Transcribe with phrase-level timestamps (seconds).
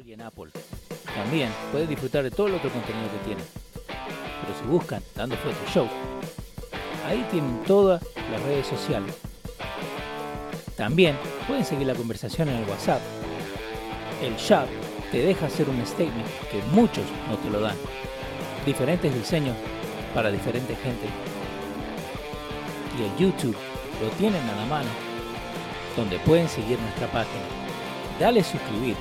[0.00, 0.50] y en Apple.
[1.14, 3.44] También pueden disfrutar de todo el otro contenido que tienen.
[3.86, 5.88] Pero si buscan Dando Fuerte Show,
[7.06, 9.14] ahí tienen todas las redes sociales.
[10.76, 13.00] También pueden seguir la conversación en el WhatsApp.
[14.20, 14.66] El Shop
[15.12, 17.76] te deja hacer un statement que muchos no te lo dan.
[18.66, 19.56] Diferentes diseños
[20.12, 21.06] para diferente gente.
[22.98, 23.56] Y el YouTube
[24.02, 24.90] lo tienen a la mano,
[25.96, 27.44] donde pueden seguir nuestra página.
[28.18, 28.96] Dale suscribir,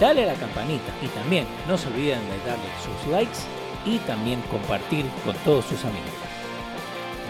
[0.00, 3.38] dale a la campanita y también no se olviden de darle sus likes
[3.84, 6.10] y también compartir con todos sus amigos.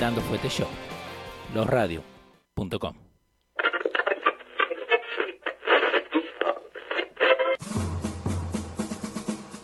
[0.01, 0.69] Dando Fuete Show,
[1.55, 2.95] losradio.com.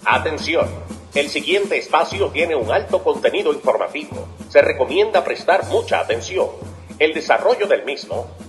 [0.05, 0.69] Atención,
[1.14, 4.28] el siguiente espacio tiene un alto contenido informativo.
[4.48, 6.48] Se recomienda prestar mucha atención.
[6.98, 8.27] El desarrollo del mismo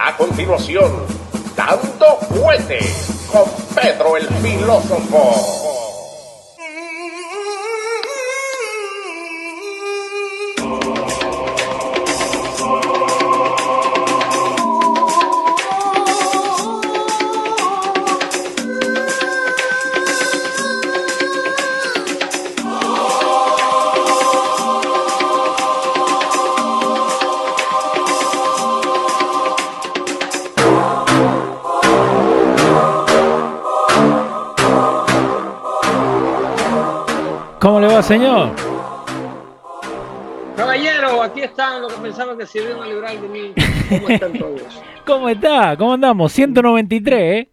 [0.00, 0.92] A continuación,
[1.56, 2.78] Dando Fuete
[3.32, 5.87] con Pedro el Filósofo.
[37.78, 38.56] ¿Cómo le va, señor?
[40.56, 43.54] Caballero, aquí están los que pensaban que se iban a librar de mí.
[43.88, 44.82] ¿Cómo están todos?
[45.06, 45.76] ¿Cómo está?
[45.76, 46.32] ¿Cómo andamos?
[46.32, 47.48] 193, ¿eh?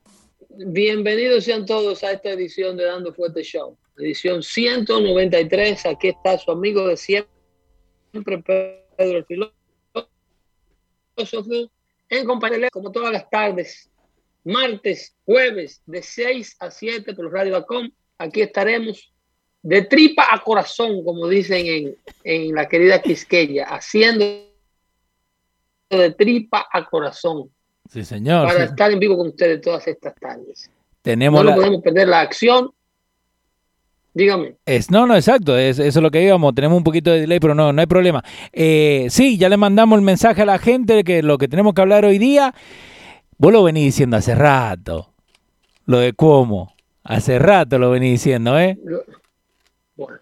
[0.66, 3.78] Bienvenidos sean todos a esta edición de Dando Fuerte Show.
[4.00, 5.85] Edición 193.
[5.85, 7.30] Aquí está su amigo de siempre,
[8.44, 9.53] Pedro el filósofo,
[12.09, 13.91] en compañía, como todas las tardes,
[14.44, 17.91] martes, jueves, de 6 a 7 por Radio.com.
[18.18, 19.14] Aquí estaremos
[19.68, 24.24] de tripa a corazón, como dicen en, en la querida Quisqueya, haciendo
[25.90, 27.50] de tripa a corazón.
[27.92, 28.48] Sí, señor.
[28.48, 28.66] Para sí.
[28.66, 30.70] estar en vivo con ustedes todas estas tardes.
[31.02, 32.70] Tenemos no la- podemos perder la acción.
[34.14, 34.56] Dígame.
[34.68, 37.40] Es, no, no, exacto, es, eso es lo que íbamos, tenemos un poquito de delay,
[37.40, 38.24] pero no, no hay problema.
[38.53, 41.74] Eh, sí, ya le mandamos el mensaje a la gente de que lo que tenemos
[41.74, 42.53] que hablar hoy día,
[43.38, 45.12] vos lo venís diciendo hace rato,
[45.86, 48.78] lo de cómo, hace rato lo venís diciendo, ¿eh?
[48.86, 49.03] Lo-
[49.96, 50.20] Bueno.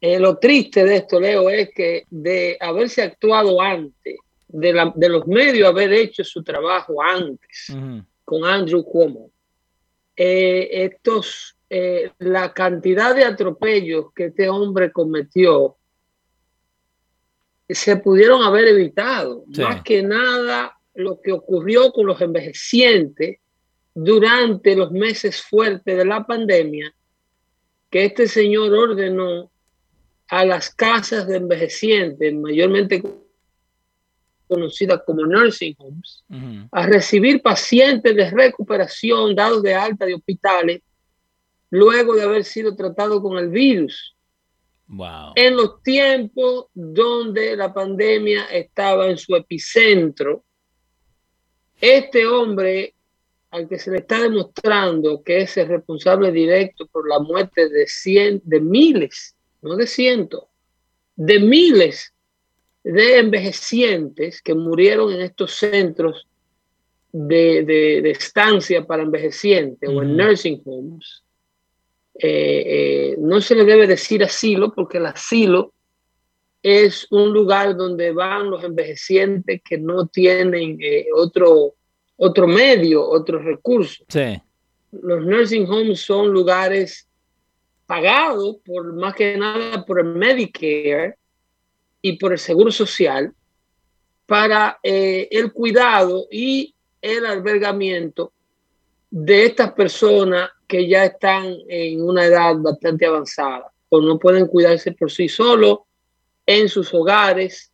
[0.00, 4.16] Eh, lo triste de esto, Leo, es que de haberse actuado antes,
[4.46, 7.74] de, la- de los medios haber hecho su trabajo antes,
[8.24, 9.30] con Andrew Cuomo,
[10.16, 15.76] eh, estos, eh, la cantidad de atropellos que este hombre cometió
[17.68, 19.44] se pudieron haber evitado.
[19.52, 19.60] Sí.
[19.62, 23.38] Más que nada lo que ocurrió con los envejecientes
[23.94, 26.94] durante los meses fuertes de la pandemia,
[27.90, 29.50] que este señor ordenó
[30.28, 33.02] a las casas de envejecientes, mayormente
[34.46, 36.24] conocidas como nursing homes,
[36.70, 40.82] a recibir pacientes de recuperación dados de alta de hospitales
[41.70, 44.14] luego de haber sido tratado con el virus
[44.90, 45.32] Wow.
[45.34, 50.44] en los tiempos donde la pandemia estaba en su epicentro.
[51.78, 52.94] Este hombre
[53.50, 57.86] al que se le está demostrando que es el responsable directo por la muerte de,
[57.86, 60.44] cien, de miles, no de cientos,
[61.16, 62.12] de miles
[62.84, 66.26] de envejecientes que murieron en estos centros
[67.12, 71.22] de, de- de estancia para envejecientes o en nursing homes.
[72.20, 75.72] Eh, eh, no se le debe decir asilo porque el asilo
[76.62, 81.74] es un lugar donde van los envejecientes que no tienen eh, otro,
[82.18, 84.04] otro medio, otro recurso.
[84.08, 84.40] Sí.
[84.90, 87.06] Los nursing homes son lugares
[87.86, 91.16] pagados por más que nada por el Medicare
[92.02, 93.32] y por el Seguro Social
[94.26, 98.32] para eh, el cuidado y el albergamiento
[99.10, 104.92] de estas personas que ya están en una edad bastante avanzada o no pueden cuidarse
[104.92, 105.78] por sí solos
[106.44, 107.72] en sus hogares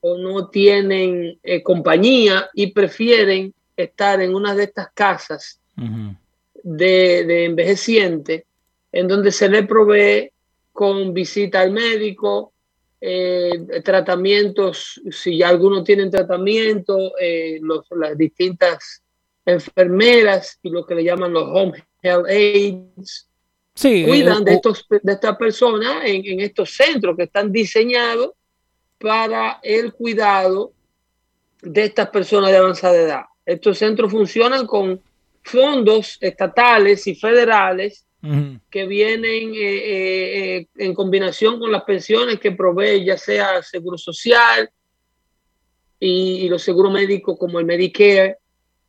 [0.00, 5.60] o no tienen eh, compañía y prefieren estar en una de estas casas
[6.62, 8.46] de, de envejeciente,
[8.92, 10.30] en donde se le provee
[10.72, 12.52] con visita al médico,
[13.00, 13.50] eh,
[13.82, 17.58] tratamientos, si ya algunos tienen tratamiento, eh,
[17.96, 19.02] las distintas
[19.46, 23.26] enfermeras y lo que le llaman los home health aides,
[23.74, 27.50] Sí, cuidan eh, de, o- estos, de estas personas en, en estos centros que están
[27.50, 28.32] diseñados
[28.98, 30.72] para el cuidado
[31.62, 33.24] de estas personas de avanzada edad.
[33.46, 35.00] Estos centros funcionan con
[35.42, 38.04] fondos estatales y federales
[38.68, 43.96] que vienen eh, eh, eh, en combinación con las pensiones que provee ya sea Seguro
[43.96, 44.68] Social
[45.98, 48.36] y, y los seguros médicos como el Medicare,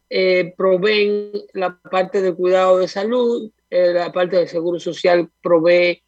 [0.09, 6.01] eh, proveen la parte del cuidado de salud, la parte del Seguro Social provee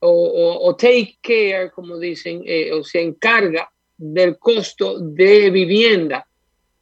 [0.00, 2.42] o, o- o take care, como dicen,
[2.72, 6.26] o se encarga del costo de vivienda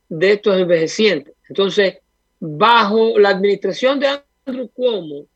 [0.09, 1.35] de estos envejecientes.
[1.49, 1.99] Entonces,
[2.41, 5.27] bajo la administración de Andrew Cuomo,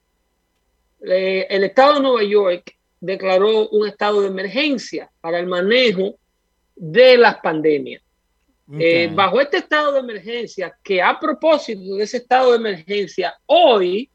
[1.00, 6.17] eh, el Estado de Nueva York declaró un estado de emergencia para el manejo
[6.75, 8.03] de las pandemias.
[8.79, 14.11] Eh, bajo este estado de emergencia, que a propósito de ese estado de emergencia, hoy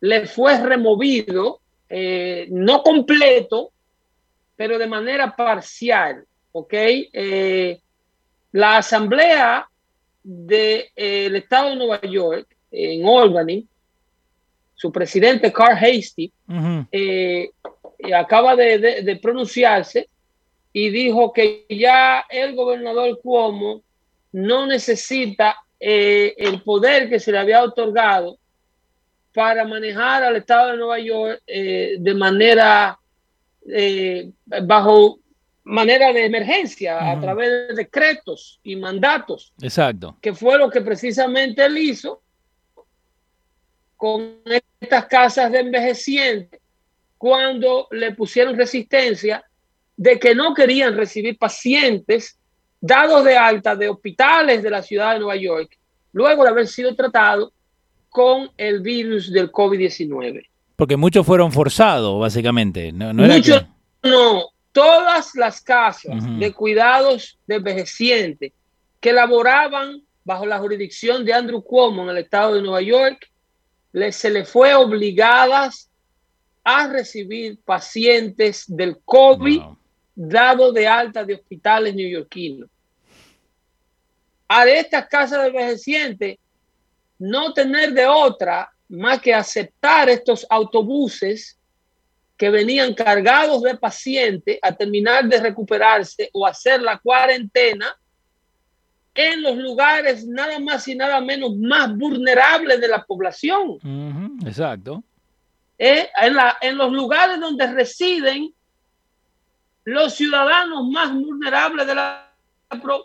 [0.00, 3.70] le fue removido, eh, no completo,
[4.56, 6.74] pero de manera parcial, ¿ok?
[8.50, 9.68] La asamblea
[10.24, 13.66] del estado de Nueva York, en Albany,
[14.74, 16.32] su presidente Carl Hasty,
[16.90, 17.50] eh,
[18.14, 20.08] acaba de, de- de pronunciarse
[20.72, 23.82] y dijo que ya el gobernador Cuomo
[24.32, 28.38] no necesita eh, el poder que se le había otorgado
[29.32, 32.98] para manejar al estado de Nueva York eh, de manera
[33.70, 35.18] eh, bajo
[35.64, 40.16] manera de emergencia a través de decretos y mandatos Exacto.
[40.20, 42.20] que fue lo que precisamente él hizo
[43.96, 44.36] con
[44.80, 46.60] estas casas de envejecientes
[47.16, 49.42] cuando le pusieron resistencia
[49.96, 52.38] de que no querían recibir pacientes
[52.80, 55.78] dados de alta de hospitales de la ciudad de Nueva York
[56.12, 57.52] luego de haber sido tratados
[58.10, 60.46] con el virus del COVID-19.
[60.76, 62.92] Porque muchos fueron forzados, básicamente.
[62.92, 64.44] No, no era Muchos que- no,
[64.74, 68.52] todas las casas de cuidados de envejecientes
[69.00, 73.30] que laboraban bajo la jurisdicción de Andrew Cuomo en el estado de Nueva York,
[73.92, 75.88] le- se le fue obligadas
[76.64, 79.78] a recibir pacientes del COVID Wow.
[80.16, 82.68] dado de alta de hospitales neoyorquinos.
[84.48, 86.38] A estas casas de envejecientes
[87.18, 91.56] no tener de otra más que aceptar estos autobuses
[92.44, 97.96] que venían cargados de pacientes a terminar de recuperarse o hacer la cuarentena
[99.14, 103.78] en los lugares nada más y nada menos más vulnerables de la población,
[104.46, 105.02] Exacto.
[105.78, 106.10] ¿eh?
[106.20, 108.52] en, la- en los lugares donde residen
[109.84, 112.30] los ciudadanos más vulnerables de la,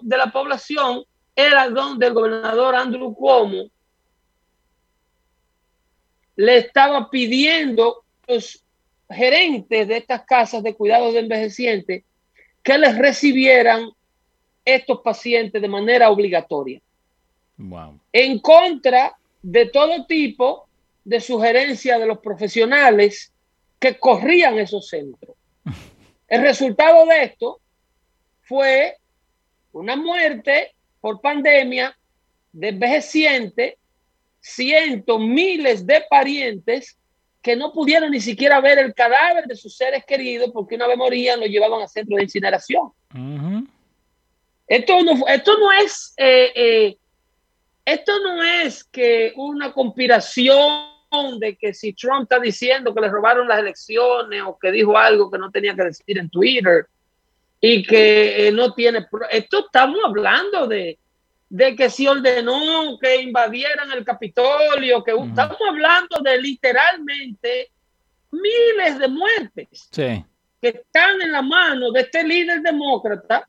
[0.01, 3.69] de la población, era donde el gobernador Andrew Cuomo
[6.35, 8.61] le estaba pidiendo los
[9.09, 12.03] gerentes de estas casas de cuidados de envejecientes
[12.63, 13.89] que les recibieran
[14.63, 16.79] estos pacientes de manera obligatoria,
[17.57, 17.99] Wow.
[18.13, 20.67] en contra de todo tipo
[21.03, 23.33] de sugerencia de los profesionales
[23.79, 25.35] que corrían esos centros.
[26.27, 27.59] El resultado de esto
[28.43, 28.97] fue
[29.71, 31.97] una muerte por pandemia
[32.51, 33.75] de envejecientes,
[34.39, 36.98] cientos, miles de parientes
[37.41, 40.97] que no pudieron ni siquiera ver el cadáver de sus seres queridos porque una vez
[40.97, 42.91] morían lo llevaban a centros de incineración.
[44.67, 46.97] Esto no, esto no es, eh, eh,
[47.85, 50.89] esto no es que una conspiración
[51.39, 55.31] de que si Trump está diciendo que le robaron las elecciones o que dijo algo
[55.31, 56.85] que no tenía que decir en Twitter
[57.59, 60.99] y que eh, no tiene, esto estamos hablando de,
[61.49, 67.71] de que si ordenó que invadieran el Capitolio, que estamos hablando de literalmente
[68.31, 70.23] miles de muertes Sí.
[70.61, 73.47] que están en la mano de este líder demócrata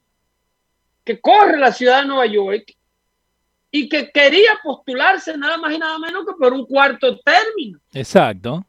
[1.05, 2.75] que corre la ciudad de Nueva York
[3.71, 7.79] y que quería postularse nada más y nada menos que por un cuarto término.
[7.93, 8.65] Exacto.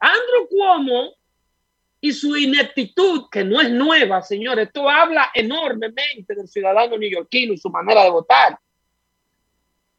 [0.00, 1.12] Andrew Cuomo
[2.00, 7.58] y su ineptitud, que no es nueva, señor, esto habla enormemente del ciudadano neoyorquino y
[7.58, 8.58] su manera de votar.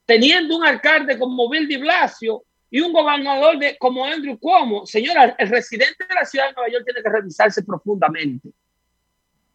[0.05, 5.35] Teniendo un alcalde como Bill de Blasio y un gobernador de, como Andrew Cuomo, señora,
[5.37, 8.49] el residente de la ciudad de Nueva York tiene que revisarse profundamente.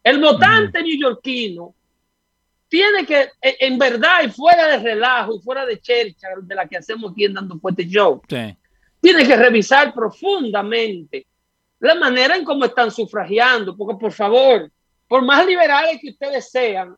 [0.02, 1.74] El votante neoyorquino
[2.68, 6.68] tiene que, e, en verdad, y fuera de relajo y fuera de chercha de la
[6.68, 11.26] que hacemos aquí en Dando Fuerte Show, tiene que revisar profundamente
[11.84, 14.70] la manera en cómo están sufragiando, porque por favor,
[15.06, 16.96] por más liberales que ustedes sean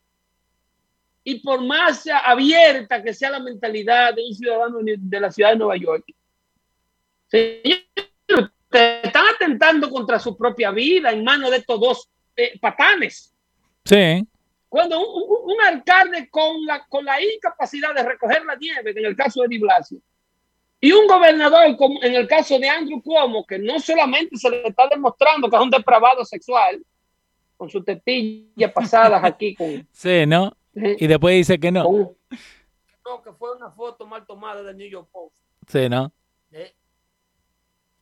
[1.25, 5.57] y por más abierta que sea la mentalidad de un ciudadano de la ciudad de
[5.57, 6.05] Nueva York,
[7.31, 13.35] están atentando contra su propia vida en manos de estos dos eh, patanes.
[13.85, 14.27] Sí.
[14.69, 19.43] Cuando un, alcalde con la, con la incapacidad de recoger la nieve, en el caso
[19.43, 20.01] de Di Blasio,
[20.81, 24.67] y un gobernador, como en el caso de Andrew Cuomo, que no solamente se le
[24.69, 26.85] está demostrando que es un depravado sexual,
[27.57, 29.55] con sus tetillas pasadas aquí.
[29.55, 30.57] Con, sí, ¿no?
[30.75, 32.17] Eh, y después dice que no.
[33.05, 35.35] no, que fue una foto mal tomada del New York Post.
[35.67, 36.13] Sí, ¿no?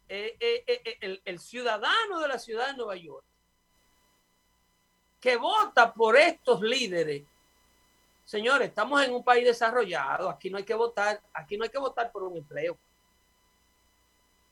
[0.06, 3.24] Eh, eh, el, el ciudadano de la ciudad de Nueva York
[5.24, 7.22] que vota por estos líderes.
[8.24, 11.78] Señores, estamos en un país desarrollado, aquí no hay que votar, aquí no hay que
[11.78, 12.78] votar por un empleo.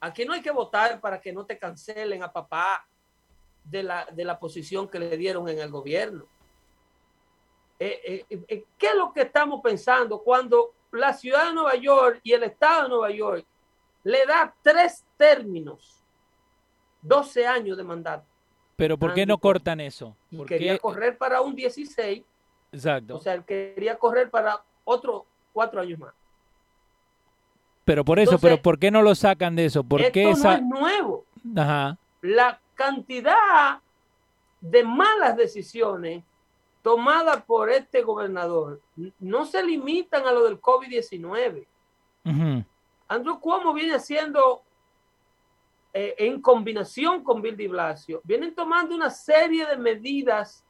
[0.00, 2.87] Aquí no hay que votar para que no te cancelen a papá
[3.64, 6.26] de la, de la posición que le dieron en el gobierno.
[7.79, 12.21] Eh, eh, eh, ¿Qué es lo que estamos pensando cuando la ciudad de Nueva York
[12.23, 13.47] y el estado de Nueva York
[14.05, 16.02] le da tres términos,
[17.00, 18.26] 12 años de mandato?
[18.76, 20.17] Pero ¿por qué no cortan eso?
[20.37, 22.23] Porque quería correr para un 16.
[22.73, 23.17] Exacto.
[23.17, 26.14] O sea, él quería correr para otros cuatro años más.
[27.85, 29.83] Pero por eso, pero ¿por qué no lo sacan de eso?
[29.83, 30.52] ¿Por esto qué esa...
[30.52, 31.25] no es nuevo.
[31.57, 31.99] Ajá.
[32.21, 33.81] La cantidad
[34.61, 36.25] de malas decisiones
[36.83, 38.81] tomadas por este gobernador
[39.19, 41.67] no se limitan a lo del COVID-19.
[43.09, 44.62] Andrew Cuomo viene haciendo
[45.93, 50.64] eh, en combinación con Bill de Blasio, vienen tomando una serie de medidas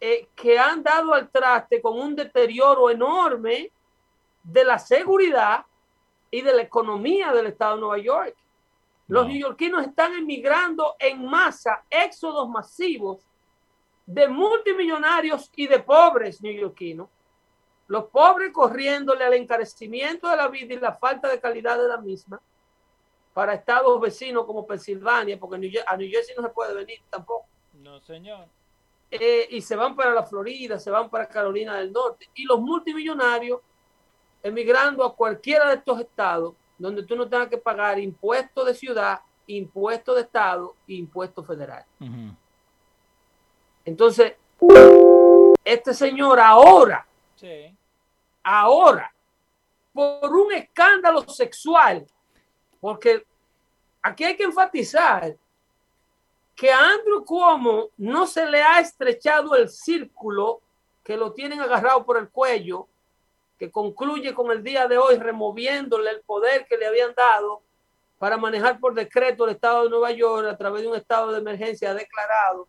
[0.00, 3.70] eh, que han dado al traste con un deterioro enorme
[4.42, 5.64] de la seguridad
[6.30, 8.36] y de la economía del estado de Nueva York.
[9.08, 13.26] Los neoyorquinos están emigrando en masa, éxodos masivos
[14.04, 17.08] de multimillonarios y de pobres neoyorquinos.
[17.88, 21.98] Los pobres corriéndole al encarecimiento de la vida y la falta de calidad de la
[21.98, 22.40] misma
[23.32, 27.46] para estados vecinos como Pensilvania, porque a New Jersey no se puede venir tampoco.
[27.74, 28.48] No, señor.
[29.10, 32.28] Eh, y se van para la Florida, se van para Carolina del Norte.
[32.34, 33.60] Y los multimillonarios
[34.42, 39.20] emigrando a cualquiera de estos estados donde tú no tengas que pagar impuestos de ciudad,
[39.46, 41.86] impuestos de estado e impuestos federales.
[43.84, 44.34] Entonces,
[45.64, 47.06] este señor ahora,
[48.42, 49.12] ahora,
[49.92, 52.06] por un escándalo sexual
[52.80, 53.26] porque
[54.02, 55.36] aquí hay que enfatizar
[56.56, 60.62] que a Andrew Cuomo no se le ha estrechado el círculo
[61.04, 62.88] que lo tienen agarrado por el cuello,
[63.58, 67.60] que concluye con el día de hoy removiéndole el poder que le habían dado
[68.18, 71.38] para manejar por decreto el Estado de Nueva York a través de un estado de
[71.38, 72.66] emergencia declarado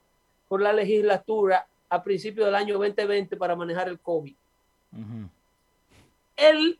[0.49, 4.35] por la legislatura a principios del año 2020 para manejar el COVID.
[6.35, 6.79] El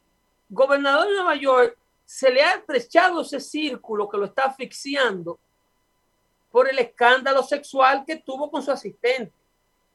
[0.49, 5.39] gobernador de Nueva York se le ha estrechado ese círculo que lo está asfixiando
[6.57, 9.31] por el escándalo sexual que tuvo con su asistente.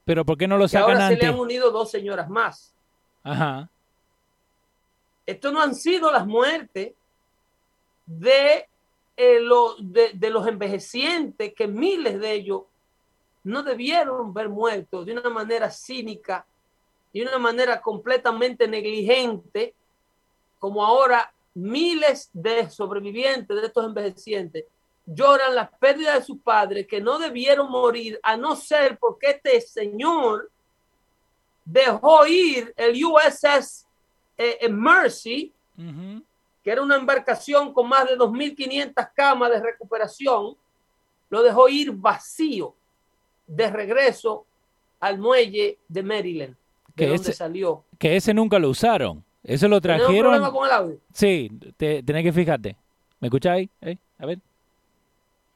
[0.05, 1.19] Pero ¿por qué no lo sacan ahora antes?
[1.19, 2.73] se le han unido dos señoras más.
[3.21, 3.69] Ajá.
[5.25, 6.93] Esto no han sido las muertes
[8.05, 8.65] de,
[9.17, 9.41] eh,
[10.13, 12.61] de, los envejecientes, que miles de ellos
[13.43, 16.45] no debieron ver muertos de una manera cínica
[17.11, 19.75] y de una manera completamente negligente,
[20.59, 24.63] como ahora miles de sobrevivientes de estos envejecientes
[25.05, 29.59] lloran la pérdida de sus padres que no debieron morir a no ser porque este
[29.61, 30.49] señor
[31.65, 33.85] dejó ir el USS
[34.37, 35.53] eh, Mercy,
[36.63, 40.55] que era una embarcación con más de 2.500 camas de recuperación,
[41.29, 42.75] lo dejó ir vacío
[43.47, 44.45] de regreso
[44.99, 46.55] al muelle de Maryland,
[46.95, 47.83] de donde salió.
[47.97, 49.23] Que ese nunca lo usaron.
[49.43, 50.11] Eso lo trajeron.
[50.11, 50.99] ¿Tenemos problema con el audio?
[51.11, 52.77] Sí, te, tenés que fijarte.
[53.19, 53.69] ¿Me escucháis?
[53.81, 53.97] ¿Eh?
[54.17, 54.39] A ver.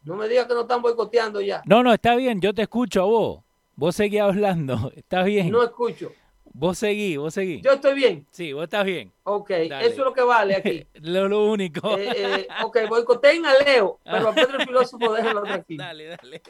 [0.07, 1.61] No me digas que no están boicoteando ya.
[1.65, 3.43] No, no, está bien, yo te escucho a vos.
[3.75, 5.51] Vos seguís hablando, está bien.
[5.51, 6.13] No escucho.
[6.53, 7.61] Vos seguís, vos seguís.
[7.61, 8.25] Yo estoy bien.
[8.31, 9.11] Sí, vos estás bien.
[9.23, 10.87] Ok, eso es lo que vale aquí.
[11.01, 11.97] lo, lo, único.
[11.97, 15.83] Eh, eh, ok, boicoteen a Leo, pero a Pedro el filósofo déjenlo tranquilo.
[15.83, 16.41] Dale, dale.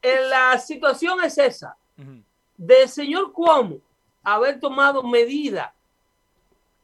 [0.00, 1.76] Eh, la situación es esa.
[2.56, 3.78] Del señor Cuomo
[4.22, 5.70] haber tomado medidas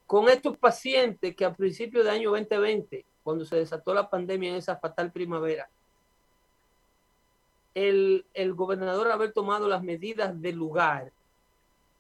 [0.07, 4.57] con estos pacientes que a principios de año 2020, cuando se desató la pandemia en
[4.57, 5.69] esa fatal primavera,
[7.75, 11.11] el, el gobernador haber tomado las medidas del lugar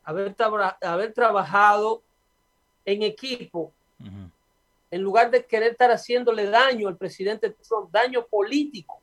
[0.04, 0.36] haber,
[0.82, 2.02] haber trabajado
[2.84, 3.72] en equipo,
[4.90, 9.00] en lugar de querer estar haciéndole daño al presidente Trump, daño político,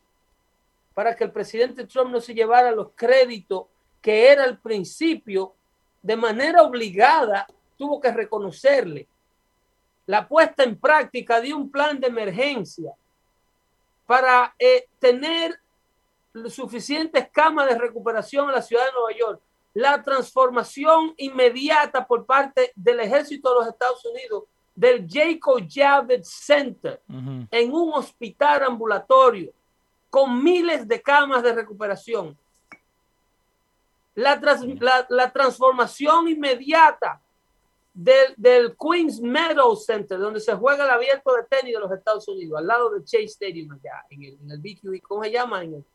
[0.93, 3.65] para que el presidente Trump no se llevara los créditos
[4.01, 5.53] que era al principio,
[6.01, 7.47] de manera obligada,
[7.77, 9.07] tuvo que reconocerle
[10.11, 12.91] la puesta en práctica de un plan de emergencia
[14.05, 15.57] para eh, tener
[16.49, 19.41] suficientes camas de recuperación en la ciudad de Nueva York,
[19.73, 24.43] la transformación inmediata por parte del ejército de los Estados Unidos
[24.75, 27.01] del Jacob Javits Center
[27.49, 29.53] en un hospital ambulatorio
[30.09, 32.37] con miles de camas de recuperación.
[34.15, 37.21] La, la, transformación inmediata
[37.93, 42.27] del, del, Queens Meadow Center, donde se juega el abierto de tenis de los Estados
[42.27, 45.63] Unidos, al lado del Chase Stadium allá, en el, en el BQE, ¿cómo se llama?
[45.63, 45.85] En el,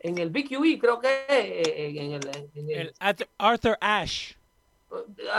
[0.00, 2.94] en el BQE, creo que es, eh, en el, el
[3.38, 4.36] Arthur Ashe.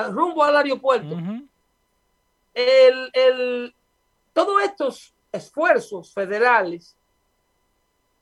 [0.09, 1.17] Rumbo al aeropuerto.
[2.53, 3.75] el, el,
[4.33, 6.95] todos estos esfuerzos federales,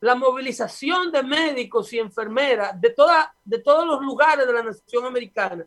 [0.00, 5.06] la movilización de médicos y enfermeras de, toda, de todos los lugares de la nación
[5.06, 5.66] americana,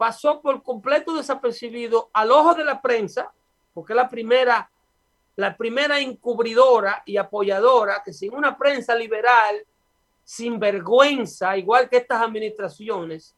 [0.00, 3.30] pasó por completo desapercibido al ojo de la prensa,
[3.74, 4.70] porque la primera
[5.36, 9.62] la primera encubridora y apoyadora que sin una prensa liberal,
[10.24, 13.36] sin vergüenza, igual que estas administraciones,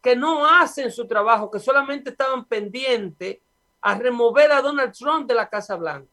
[0.00, 3.38] que no hacen su trabajo, que solamente estaban pendientes
[3.80, 6.10] a remover a Donald Trump de la Casa Blanca.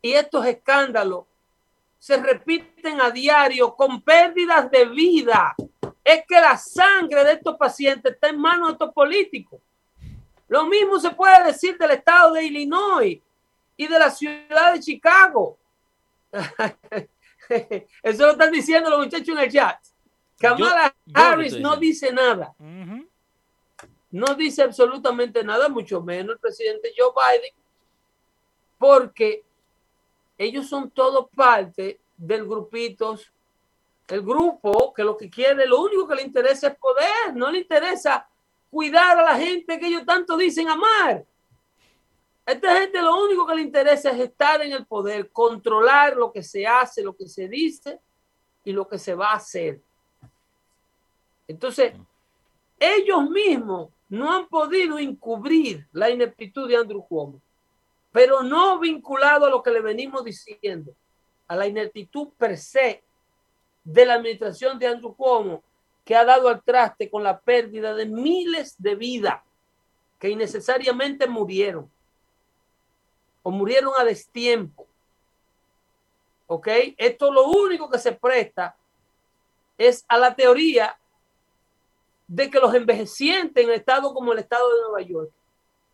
[0.00, 1.24] Y estos escándalos
[2.00, 5.54] se repiten a diario con pérdidas de vida.
[6.04, 9.60] Es que la sangre de estos pacientes está en manos de estos políticos.
[10.48, 13.20] Lo mismo se puede decir del estado de Illinois,
[13.76, 15.58] y de la ciudad de Chicago.
[18.02, 19.78] Eso lo están diciendo los muchachos en el chat.
[20.38, 22.54] Kamala Harris no dice nada.
[24.10, 27.54] No dice absolutamente nada, mucho menos el presidente Joe Biden,
[28.78, 29.44] porque
[30.36, 33.18] ellos son todos parte del grupito,
[34.12, 37.58] el grupo que lo que quiere, lo único que le interesa es poder, no le
[37.58, 38.28] interesa
[38.70, 41.24] cuidar a la gente que ellos tanto dicen amar
[42.44, 46.42] esta gente lo único que le interesa es estar en el poder, controlar lo que
[46.42, 48.00] se hace, lo que se dice
[48.64, 49.80] y lo que se va a hacer.
[51.46, 51.92] Entonces,
[52.78, 57.40] ellos mismos no han podido encubrir la ineptitud de Andrew Cuomo,
[58.10, 60.92] pero no vinculado a lo que le venimos diciendo,
[61.46, 63.04] a la ineptitud per se
[63.84, 65.62] de la administración de Andrew Cuomo,
[66.04, 69.42] que ha dado al traste con la pérdida de miles de vidas
[70.18, 71.90] que innecesariamente murieron
[73.42, 74.86] o murieron a destiempo.
[76.46, 76.68] ¿Ok?
[76.96, 78.76] Esto lo único que se presta
[79.78, 80.96] es a la teoría
[82.28, 85.30] de que los envejecientes en estados como el estado de Nueva York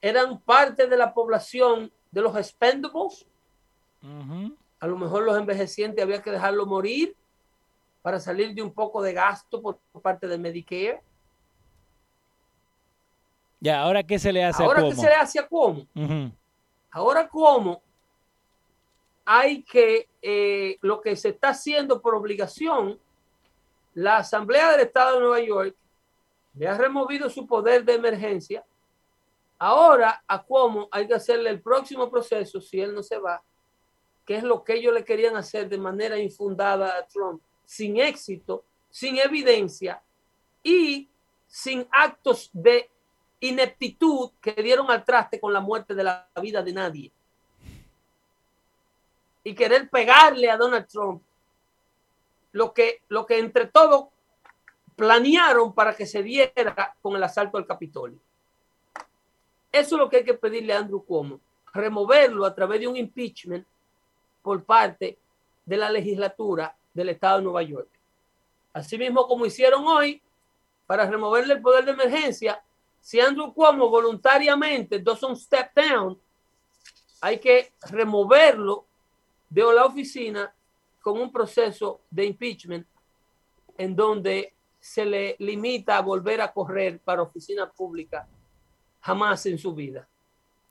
[0.00, 3.26] eran parte de la población de los expendables.
[4.80, 7.16] A lo mejor los envejecientes había que dejarlo morir
[8.02, 11.02] para salir de un poco de gasto por, parte de Medicare.
[13.60, 15.86] Ya, ahora qué se le hace ahora qué se le hace a cómo.
[16.90, 17.82] Ahora, ¿cómo?
[19.24, 22.98] Hay que, eh, lo que se está haciendo por obligación,
[23.94, 25.76] la Asamblea del Estado de Nueva York
[26.54, 28.64] le ha removido su poder de emergencia.
[29.58, 33.42] Ahora, a cómo hay que hacerle el próximo proceso si él no se va,
[34.24, 38.64] que es lo que ellos le querían hacer de manera infundada a Trump, sin éxito,
[38.88, 40.02] sin evidencia
[40.62, 41.06] y
[41.46, 42.88] sin actos de
[43.40, 47.12] ineptitud que dieron al traste con la muerte de la vida de nadie.
[49.44, 51.22] Y querer pegarle a Donald Trump
[52.52, 54.06] lo que, lo que entre todos
[54.96, 58.18] planearon para que se diera con el asalto al Capitolio.
[59.70, 61.38] Eso es lo que hay que pedirle a Andrew Cuomo,
[61.74, 63.66] removerlo a través de un impeachment
[64.40, 65.18] por parte
[65.66, 67.88] de la legislatura del estado de Nueva York.
[68.72, 70.20] Asimismo, como hicieron hoy,
[70.86, 72.62] para removerle el poder de emergencia
[73.00, 76.18] si Andrew Cuomo voluntariamente dos un step down,
[77.20, 78.84] hay que removerlo
[79.48, 80.52] de la oficina
[81.00, 82.86] con un proceso de impeachment
[83.76, 88.26] en donde se le limita a volver a correr para oficina pública
[89.00, 90.06] jamás en su vida.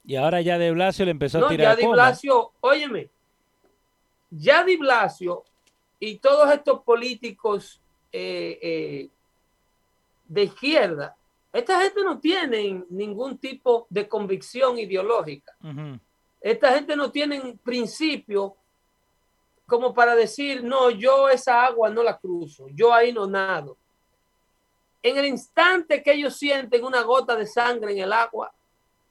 [0.06, 1.76] Y ahora ya de Blasio le empezó a tirar.
[1.76, 3.10] Ya de Blasio, óyeme,
[4.30, 5.44] ya de Blasio
[6.00, 7.82] y todos estos políticos
[8.12, 9.10] eh, eh,
[10.28, 11.18] de izquierda
[11.58, 15.56] esta gente no tiene ningún tipo de convicción ideológica.
[16.40, 18.56] Esta gente no tiene principio
[19.66, 23.76] como para decir, no, yo esa agua no la cruzo, yo ahí no nado.
[25.02, 28.54] en el instante que ellos sienten una gota de sangre en el agua,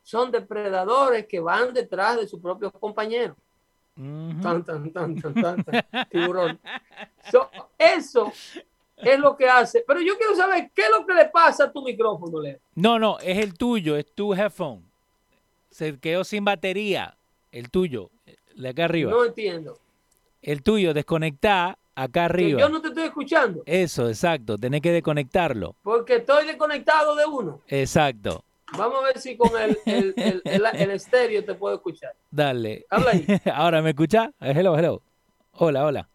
[0.03, 3.37] son depredadores que van detrás de sus propios compañeros.
[3.97, 5.65] Tan, tan, tan, tan, tan,
[6.11, 6.61] tiburón.
[7.79, 8.33] eso
[8.97, 9.85] es lo que hace.
[9.87, 12.59] Pero yo quiero saber qué es lo que le pasa a tu micrófono, Leo.
[12.75, 14.83] No, no, es el tuyo, es tu headphone.
[15.71, 17.17] Se quedó sin batería.
[17.53, 18.11] El tuyo,
[18.55, 19.11] de acá arriba.
[19.11, 19.79] No entiendo.
[20.43, 22.61] El tuyo, desconectá acá arriba.
[22.61, 23.63] yo no te estoy escuchando.
[23.65, 24.59] Eso, exacto.
[24.59, 25.75] Tenés que desconectarlo.
[25.83, 27.63] Porque estoy desconectado de uno.
[27.69, 28.45] Exacto.
[28.77, 32.15] Vamos a ver si con el, el, el, estéreo te puedo escuchar.
[32.31, 32.85] Dale.
[32.91, 33.27] Habla ahí.
[33.53, 34.33] Ahora, ¿me escucha?
[34.41, 35.03] Hello, hello.
[35.53, 36.09] Hola, hola.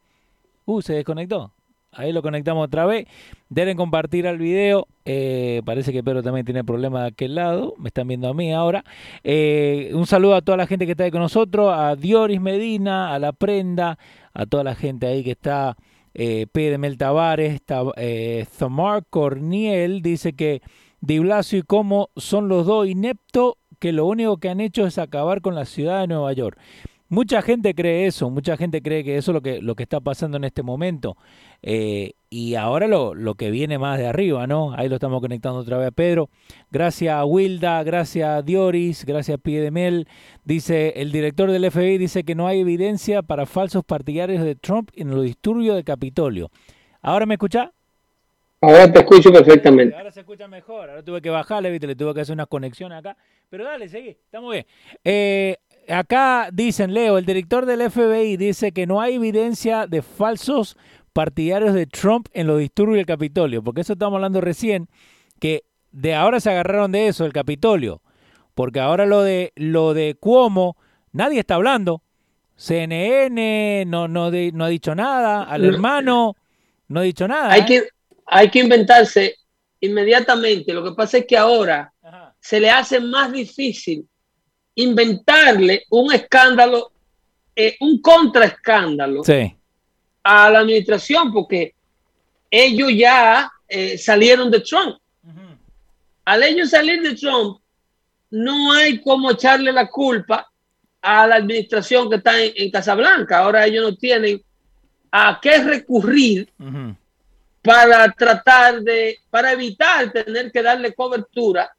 [0.66, 1.54] Uh, se desconectó.
[1.94, 3.08] Ahí lo conectamos otra vez.
[3.50, 4.88] Deben compartir el video.
[5.04, 7.74] Eh, parece que Pedro también tiene problemas de aquel lado.
[7.78, 8.84] Me están viendo a mí ahora.
[9.24, 11.74] Eh, un saludo a toda la gente que está ahí con nosotros.
[11.74, 13.98] A Dioris Medina, a La Prenda,
[14.34, 15.76] a toda la gente ahí que está.
[16.14, 16.70] Eh, P.
[16.70, 17.62] de Mel Tavares,
[17.96, 20.62] eh, Zomar Corniel dice que
[21.02, 25.00] Di Blasio y Como son los dos ineptos que lo único que han hecho es
[25.00, 26.60] acabar con la ciudad de Nueva York.
[27.10, 30.00] Mucha gente cree eso, mucha gente cree que eso es lo que, lo que está
[30.00, 31.18] pasando en este momento.
[31.62, 34.74] Eh, y ahora lo, lo, que viene más de arriba, ¿no?
[34.74, 36.30] Ahí lo estamos conectando otra vez a Pedro.
[36.70, 40.08] Gracias a Wilda, gracias a Dioris, gracias a Piedemel.
[40.46, 44.90] Dice, el director del FBI dice que no hay evidencia para falsos partidarios de Trump
[44.96, 46.50] en los disturbios de Capitolio.
[47.02, 47.74] ¿Ahora me escucha?
[48.62, 49.96] Ahora te escucho perfectamente.
[49.96, 50.90] Ahora se escucha mejor.
[50.90, 51.88] Ahora tuve que bajarle, ¿viste?
[51.88, 53.18] le tuve que hacer una conexión acá.
[53.50, 54.68] Pero dale, seguí, estamos bien.
[55.04, 55.58] Eh,
[55.90, 60.78] acá dicen, Leo, el director del FBI dice que no hay evidencia de falsos
[61.12, 64.88] partidarios de Trump en los disturbios del Capitolio, porque eso estamos hablando recién,
[65.40, 68.02] que de ahora se agarraron de eso, el Capitolio,
[68.54, 70.78] porque ahora lo de lo de Cuomo,
[71.12, 72.04] nadie está hablando.
[72.56, 76.36] CNN no, no, no ha dicho nada, al hermano
[76.88, 77.52] no ha dicho nada.
[77.52, 77.66] Hay, ¿eh?
[77.66, 77.84] que,
[78.26, 79.36] hay que inventarse
[79.80, 80.74] inmediatamente.
[80.74, 81.92] Lo que pasa es que ahora
[82.40, 84.08] se le hace más difícil
[84.76, 86.92] inventarle un escándalo,
[87.56, 89.22] eh, un contraescándalo
[90.24, 91.76] a la administración, porque
[92.50, 94.98] ellos ya eh, salieron de Trump.
[96.24, 97.60] Al ellos salir de Trump,
[98.30, 100.50] no hay como echarle la culpa
[101.02, 103.40] a la administración que está en, Casablanca.
[103.40, 104.42] Ahora ellos no tienen
[105.12, 106.50] a qué recurrir
[107.62, 111.72] para tratar de, para evitar tener que darle cobertura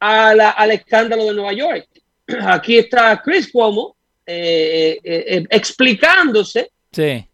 [0.00, 1.88] a la, al escándalo de Nueva York.
[2.46, 7.28] aquí está Chris Cuomo eh, eh, eh, explicándose, sí.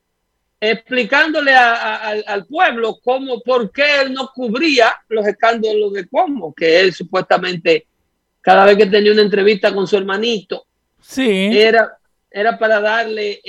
[0.61, 6.93] explicándole al pueblo cómo, por qué él no cubría los escándalos de Cuomo, que él
[6.93, 7.87] supuestamente
[8.41, 10.67] cada vez que tenía una entrevista con su hermanito,
[11.01, 11.51] sí.
[11.53, 11.97] era,
[12.29, 13.41] era para darle,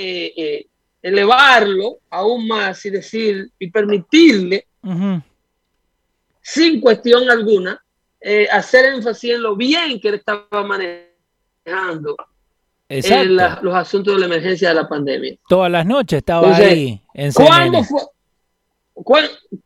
[1.01, 4.67] elevarlo aún más y decir y permitirle,
[6.41, 7.83] sin cuestión alguna,
[8.51, 12.15] hacer énfasis en lo bien que él estaba manejando
[13.61, 15.35] los asuntos de la emergencia de la pandemia.
[15.47, 18.01] Todas las noches estaba ahí en ¿cuándo, fue,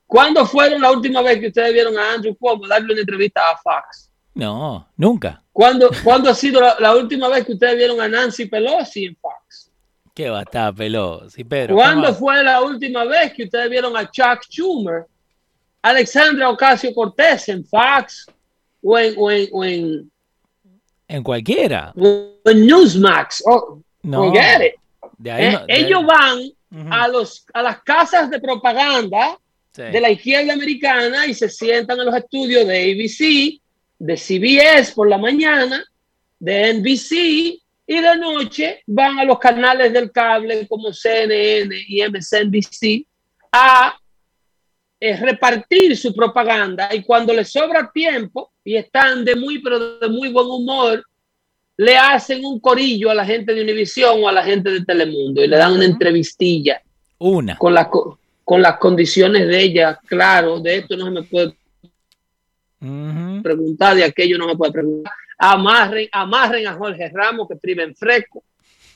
[0.05, 3.57] ¿Cuándo fueron la última vez que ustedes vieron a Andrew Cuomo darle una entrevista a
[3.57, 4.09] Fox?
[4.33, 5.41] No, nunca.
[5.51, 9.64] ¿Cuándo, ¿cuándo ha sido la, última vez que ustedes vieron a Nancy Pelosi en Fox?
[10.15, 11.75] ¿Qué va a estar Pelosi, Pedro?
[11.75, 15.05] ¿Cuándo fue la última vez que ustedes vieron a Chuck Schumer,
[15.81, 18.25] Alexandra Ocasio Cortés en Fox
[18.81, 20.09] o en
[21.07, 21.93] en cualquiera.
[21.95, 23.43] En Newsmax.
[23.45, 24.33] Oh, no.
[24.33, 24.75] Eh,
[25.67, 29.37] ellos van a, los, a las casas de propaganda
[29.75, 33.61] de la izquierda americana y se sientan en los estudios de ABC,
[33.99, 35.83] de CBS por la mañana,
[36.39, 43.05] de NBC y de noche van a los canales del cable como CNN y MSNBC
[43.51, 43.95] a
[44.99, 50.09] eh, repartir su propaganda y cuando les sobra tiempo y están de muy, pero de
[50.09, 51.05] muy buen humor,
[51.77, 55.43] le hacen un corillo a la gente de Univisión o a la gente de Telemundo
[55.43, 56.81] y le dan una entrevistilla.
[57.19, 57.57] Una.
[57.57, 61.55] Con, la, con las condiciones de ella, claro, de esto no se me puede
[63.41, 65.13] preguntar, de aquello no me puede preguntar.
[65.37, 68.43] Amarren, amarren a Jorge Ramos que priven fresco.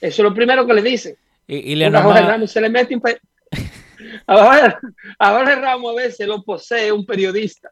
[0.01, 1.15] Eso es lo primero que le dicen.
[1.47, 3.01] Y, le a Jorge Ramos se le mete un,
[4.27, 4.79] Ahora,
[5.19, 7.69] ahora Ramos a veces lo posee un periodista.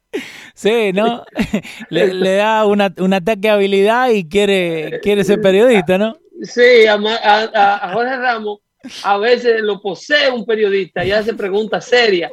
[0.54, 1.24] Sí, ¿no?
[1.90, 6.18] le, da una, un ataque de habilidad y quiere, quiere ser periodista, ¿no?
[6.42, 8.60] Sí, a, a, Jorge Ramos
[9.04, 12.32] a veces lo posee un periodista y hace preguntas serias.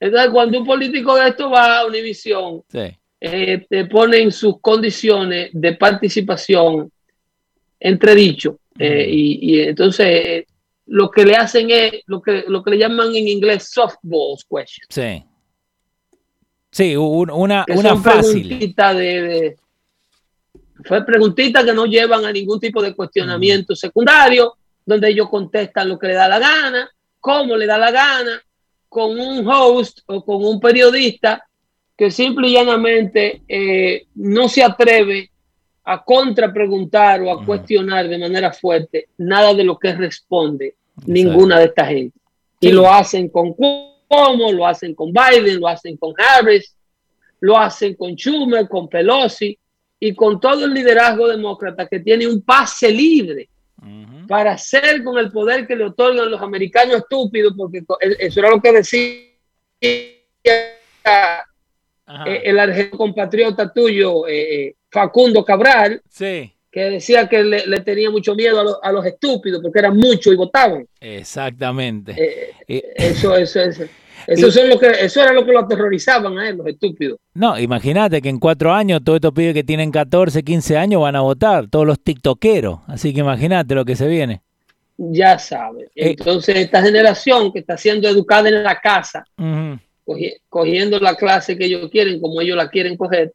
[0.00, 2.96] Entonces, cuando un político de esto va a Univisión, sí.
[3.26, 6.90] Eh, te ponen sus condiciones de participación
[7.80, 8.58] entredicho.
[8.78, 10.44] Eh, y, y, entonces
[10.86, 14.88] lo que le hacen es lo que, lo que le llaman en inglés softballs questions.
[14.90, 15.24] Sí.
[16.70, 18.42] Sí, un- una, que una son fácil.
[18.48, 19.56] preguntitas de, de-
[20.84, 25.98] fue preguntitas que no llevan a ningún tipo de cuestionamiento secundario, donde ellos contestan lo
[25.98, 28.42] que le da la gana, cómo le da la gana,
[28.88, 31.42] con un host o con un periodista
[31.96, 35.30] que simple y llanamente eh, no se atreve
[35.84, 41.12] a contrapreguntar o a cuestionar de manera fuerte nada de lo que responde Exacto.
[41.12, 42.18] ninguna de esta gente.
[42.60, 46.74] Y lo hacen con Cuomo, lo hacen con Biden, lo hacen con Harris,
[47.40, 49.58] lo hacen con Schumer, con Pelosi
[50.00, 53.48] y con todo el liderazgo demócrata que tiene un pase libre
[54.26, 57.84] para hacer con el poder que le otorgan los americanos estúpidos, porque
[58.18, 59.20] eso era lo que decía.
[62.26, 67.80] Eh, el argentino compatriota tuyo, eh, eh, Facundo Cabral, Sí, que decía que le, le
[67.80, 70.86] tenía mucho miedo a, los- a los estúpidos porque eran muchos y votaban.
[71.00, 72.14] exactamente.
[72.68, 73.84] Eh, eso, eso, eso.
[74.26, 77.18] Eso, son lo que, eso era lo que lo aterrorizaban a él, los estúpidos.
[77.34, 81.14] No, imagínate que en cuatro años todos estos pibes que tienen 14, 15 años van
[81.16, 82.78] a votar, todos los tiktokeros.
[82.86, 84.40] Así que imagínate lo que se viene.
[84.96, 85.88] Ya sabes.
[85.94, 86.10] Eh.
[86.18, 89.26] Entonces, esta generación que está siendo educada en la casa,
[90.48, 93.32] cogiendo la clase que ellos quieren, como ellos la quieren coger,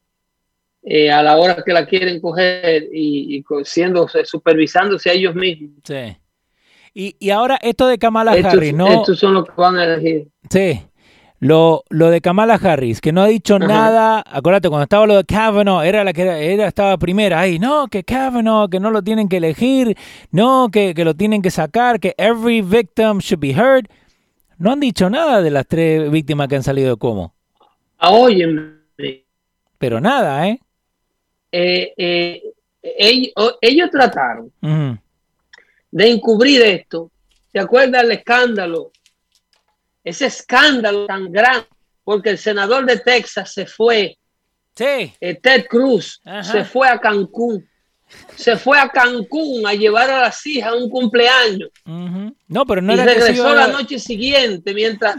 [0.83, 5.71] eh, a la hora que la quieren coger y, y siendo, supervisándose a ellos mismos.
[5.83, 6.15] Sí.
[6.93, 8.87] Y, y ahora esto de Kamala Estos, Harris, ¿no?
[8.87, 10.27] estos son los que van a elegir.
[10.49, 10.81] Sí.
[11.41, 13.65] Lo, lo de Kamala Harris, que no ha dicho Ajá.
[13.67, 14.23] nada.
[14.27, 17.59] Acuérdate, cuando estaba lo de Kavanaugh, era la que era, era- estaba primera ahí.
[17.59, 19.95] No, que Kavanaugh, que no lo tienen que elegir.
[20.31, 22.01] No, que, que lo tienen que sacar.
[22.01, 23.87] Que every victim should be heard.
[24.59, 27.33] No han dicho nada de las tres víctimas que han salido de Como.
[27.97, 28.73] Ah, óyeme,
[29.77, 30.59] Pero nada, ¿eh?
[31.51, 32.43] eh, eh,
[32.83, 34.51] ellos, ellos trataron
[35.91, 37.09] de encubrir esto.
[37.51, 38.91] ¿Te acuerdas del escándalo?
[40.03, 41.65] Ese escándalo tan grande,
[42.03, 44.17] porque el senador de Texas se fue,
[44.75, 45.13] Sí.
[45.19, 46.43] eh, Ted Cruz, Ajá.
[46.43, 47.67] se fue a Cancún.
[48.35, 51.69] Se fue a Cancún a llevar a las hijas a un cumpleaños.
[51.85, 55.17] No, pero no y era regresó a- la noche siguiente mientras,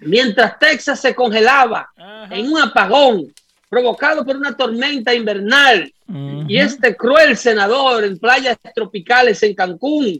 [0.00, 1.90] mientras Texas se congelaba
[2.30, 3.32] en un apagón
[3.68, 5.92] provocado por una tormenta invernal.
[6.48, 10.18] Y este cruel senador en playas tropicales en Cancún,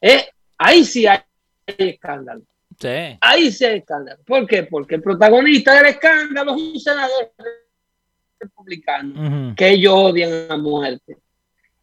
[0.00, 0.26] eh,
[0.58, 1.20] ahí sí hay
[1.66, 2.42] escándalo.
[2.80, 3.16] Sí.
[3.20, 4.20] Ahí sí hay escándalo.
[4.26, 4.64] ¿Por qué?
[4.64, 7.32] Porque el protagonista del escándalo es un senador
[8.42, 11.16] republicano que ellos odian a muerte.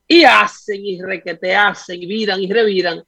[0.07, 3.03] Y hacen y requete hacen y viran y reviran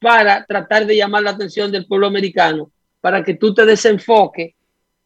[0.00, 4.54] para tratar de llamar la atención del pueblo americano, para que tú te desenfoques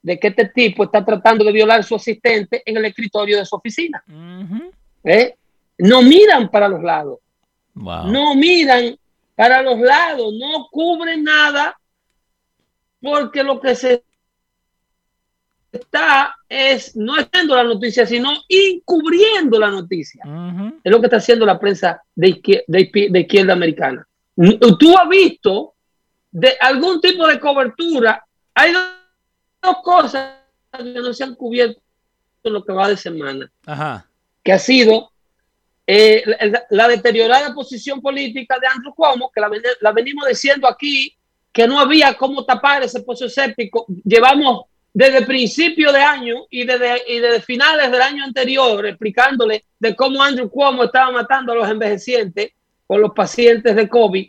[0.02, 3.44] de que este tipo está tratando de violar a su asistente en el escritorio de
[3.44, 4.02] su oficina.
[5.04, 5.34] ¿eh?
[5.78, 7.18] No miran para los lados,
[7.74, 8.08] Wow.
[8.08, 8.96] no miran
[9.34, 11.78] para los lados, no cubren nada,
[13.00, 14.02] porque lo que se
[15.72, 20.22] está es no haciendo la noticia, sino encubriendo la noticia.
[20.82, 24.06] Es lo que está haciendo la prensa de izquierda, de, izquier- de izquierda americana.
[24.78, 25.74] Tú has visto
[26.30, 28.24] de algún tipo de cobertura.
[28.54, 30.34] Hay dos, cosas
[30.76, 31.80] que no se han cubierto
[32.42, 34.06] en lo que va de semana Ajá.
[34.42, 35.10] que ha sido
[35.86, 40.66] eh, la, la deteriorada posición política de Andrew Cuomo, que la, ven- la venimos diciendo
[40.68, 41.14] aquí,
[41.52, 43.84] que no había cómo tapar ese pozo séptico.
[44.04, 49.94] Llevamos desde principio de año y desde, y desde finales del año anterior explicándole de
[49.94, 52.50] cómo Andrew Cuomo estaba matando a los envejecientes
[52.86, 54.28] con los pacientes de COVID.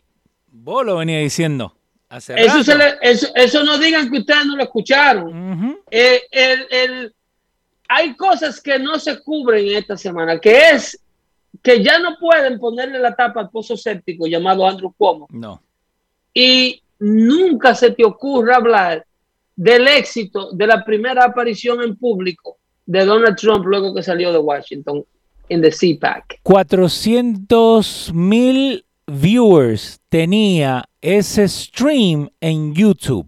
[0.51, 1.75] Vos lo venía diciendo.
[2.09, 2.63] Hace Eso, rato.
[2.63, 5.79] se le- eso, eso no digan que ustedes no lo escucharon.
[5.89, 7.13] Eh, el- el-
[7.87, 10.99] hay cosas que no se cubren en esta semana, que es
[11.63, 15.61] que ya no pueden ponerle la tapa al pozo séptico llamado Andrew Cuomo No.
[16.33, 19.05] y nunca se te ocurra hablar
[19.55, 24.39] del éxito de la primera aparición en público de Donald Trump luego que salió de
[24.39, 25.05] Washington
[25.49, 26.39] en the CPAC.
[26.43, 33.27] 400 mil viewers tenía ese stream en YouTube.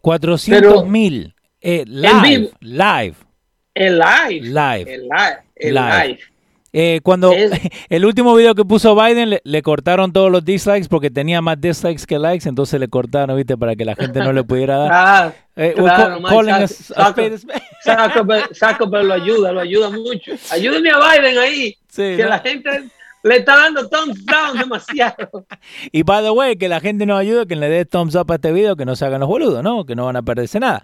[0.00, 1.34] 400 mil.
[1.60, 2.50] Eh, live, vivo.
[2.60, 3.16] live,
[3.74, 4.40] El live.
[4.42, 4.94] live.
[4.94, 5.42] El live.
[5.56, 6.18] El Live.
[6.72, 7.50] Eh, cuando Es-
[7.88, 11.60] el último video que puso Biden le, le cortaron todos los dislikes porque tenía más
[11.60, 14.90] dislikes que likes, entonces le cortaron, viste, para que la gente no le pudiera dar.
[14.92, 16.20] Ah, Eh, claro,
[19.02, 20.32] lo ayuda, lo ayuda mucho.
[20.50, 22.28] Ayúdenme a Biden ahí, Sí, que ¿no?
[22.28, 22.70] la gente
[23.24, 25.46] le está dando thumbs down demasiado.
[25.90, 28.36] Y by the way, que la gente nos ayude, que le dé thumbs up a
[28.36, 29.84] este video, que no se hagan los boludos, ¿no?
[29.84, 30.82] Que no van a perderse nada.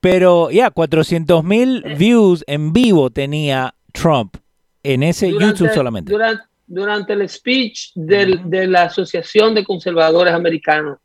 [0.00, 4.36] Pero ya, 400 mil views en vivo tenía Trump
[4.82, 6.10] en ese YouTube solamente.
[6.12, 10.98] Durante, durante el speech del- de la Asociación de Conservadores Americanos,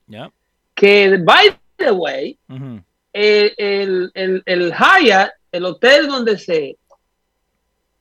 [0.74, 2.82] que, by the way, Ujú.
[3.14, 6.78] el, el, el, el Hyatt, el hotel donde se,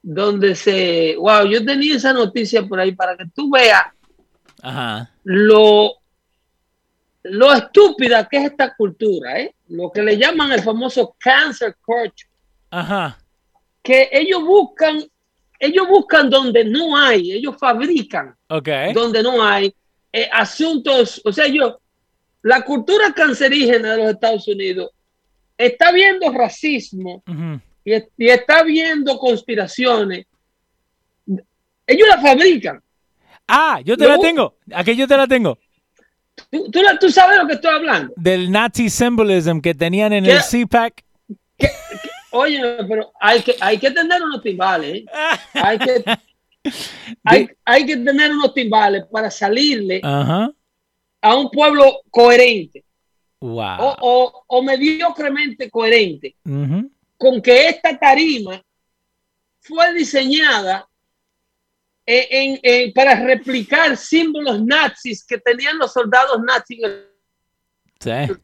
[0.03, 3.83] donde se, wow, yo tenía esa noticia por ahí para que tú veas
[4.63, 5.11] Ajá.
[5.25, 5.93] lo,
[7.25, 9.55] lo estúpida que es esta cultura, ¿eh?
[9.69, 12.29] lo que le llaman el famoso cancer culture,
[12.71, 13.19] Ajá.
[13.83, 15.03] que ellos buscan,
[15.59, 18.35] ellos buscan donde no hay, ellos fabrican
[18.95, 19.75] donde no hay
[20.13, 21.79] eh, asuntos, o sea, yo,
[22.43, 24.91] la cultura cancerígena de los Estados Unidos
[25.59, 27.23] está viendo racismo
[27.85, 30.27] y, y está viendo conspiraciones.
[31.87, 32.83] Ellos la fabrican.
[33.49, 34.11] Ah, yo te No.
[34.11, 34.57] la tengo.
[34.75, 35.59] Aquí yo te la tengo.
[36.51, 38.13] ¿Tú, tú, la- tú sabes lo que estoy hablando.
[38.17, 40.33] Del Nazi symbolism que tenían en ¿Qué?
[40.33, 41.05] el CPAC.
[42.37, 44.95] Oye, pero hay que, hay que tener unos timbales.
[44.97, 45.05] ¿eh?
[45.55, 46.05] Hay, que,
[47.25, 50.51] hay, hay que tener unos timbales para salirle Ajá.
[51.23, 52.85] a un pueblo coherente
[53.41, 53.77] Wow.
[53.81, 56.37] o, o, o mediocremente coherente.
[57.19, 58.63] Con que esta tarima
[59.61, 60.89] fue diseñada
[62.07, 67.07] eh, en- en- para replicar símbolos nazis que tenían los soldados nazis en el
[68.01, 68.35] Sí.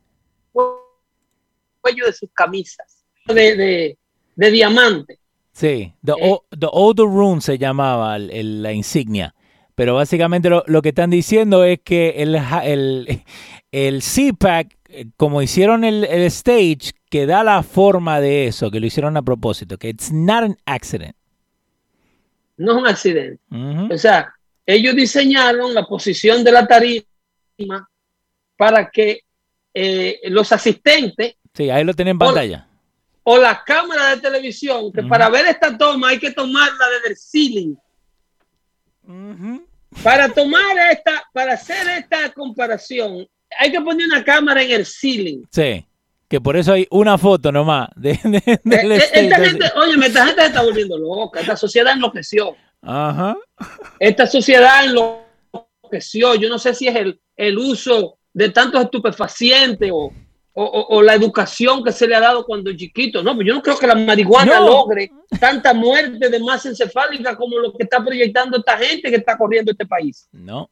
[1.80, 2.91] cuello de sus camisas
[3.26, 3.98] de, de-
[4.36, 5.18] de diamante.
[5.52, 5.92] Sí.
[6.04, 6.38] The, Eh.
[6.58, 9.34] the Older Room se llamaba el- el- la insignia.
[9.74, 13.22] Pero básicamente lo, lo que están diciendo es que el, el,
[13.72, 18.80] el CPAC, eh, como hicieron el, el stage, que da la forma de eso, que
[18.80, 21.14] lo hicieron a propósito, que it's not an accident.
[22.56, 23.40] No es un accidente.
[23.92, 24.32] O sea,
[24.66, 27.02] ellos diseñaron la posición de la tarima
[28.56, 29.20] para que
[29.74, 32.68] eh, los asistentes Sí, ahí lo tienen en pantalla.
[33.24, 37.16] O la cámara de televisión, que para ver esta toma hay que tomarla desde el
[37.16, 37.76] ceiling.
[40.02, 43.26] Para tomar esta, para hacer esta comparación,
[43.58, 45.42] hay que poner una cámara en el ceiling.
[45.50, 45.86] Sí.
[46.28, 49.74] Que por eso hay una foto nomás de, de- del Eh, eh, stage, esta así.
[49.76, 51.40] oye, esta gente se está volviendo loca.
[51.40, 52.56] Esta sociedad enloqueció.
[52.80, 53.36] Ajá.
[53.98, 56.34] Esta sociedad enloqueció.
[56.36, 60.10] Yo no sé si es el, el uso de tantos estupefacientes o,
[60.54, 63.22] o- o- o la educación que se le ha dado cuando chiquito.
[63.22, 64.66] No, pues yo no creo que la marihuana No.
[64.66, 65.10] logre
[65.40, 69.70] tanta muerte de masa encefálica como lo que está proyectando esta gente que está corriendo
[69.72, 70.28] este país.
[70.32, 70.68] No.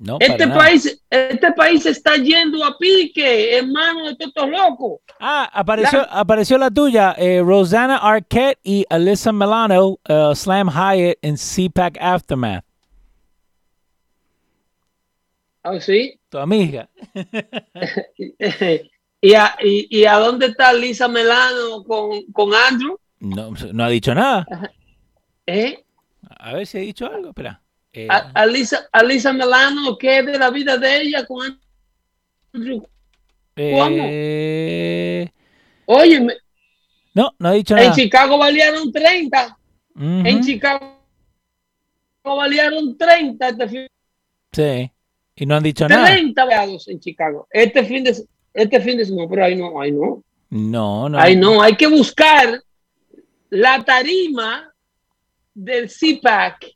[0.00, 0.60] No, Este nada.
[0.60, 5.00] país, este país está yendo a pique en manos de todos estos locos.
[5.18, 11.18] Ah, apareció, La- apareció la tuya, eh, Rosanna Arquette y Alyssa Milano, uh, Slam Hyatt
[11.20, 12.64] en CPAC Aftermath.
[15.70, 16.18] ¿Ah, sí?
[16.30, 16.88] Tu amiga.
[19.20, 22.98] ¿Y a, y, y a dónde está Lisa Melano con, con Andrew?
[23.20, 24.46] No, no ha dicho nada.
[25.46, 25.84] ¿Eh?
[26.38, 27.28] A ver si ha dicho algo.
[27.30, 27.60] Espera.
[27.92, 31.58] Eh, A, a Lisa, a Lisa Melano, ¿qué es de la vida de ella con
[32.52, 32.86] Andrew?
[33.56, 35.28] eh,
[35.86, 36.36] Oye, me-
[37.14, 37.94] no, no ha dicho en nada.
[37.96, 39.58] Chicago valieron 30.
[39.96, 40.94] Ujú, En Chicago
[42.24, 43.86] valieron 30 este fin,
[44.52, 44.90] Sí.
[45.38, 46.06] Y no han dicho nada.
[46.06, 47.46] 30 veados en Chicago.
[47.50, 48.16] Este fin de
[48.54, 50.22] este fin de semana, pero ahí no, ahí no.
[50.50, 51.18] No, no.
[51.18, 52.60] Ahí no, hay que buscar
[53.50, 54.72] la tarima
[55.54, 56.66] del CPAC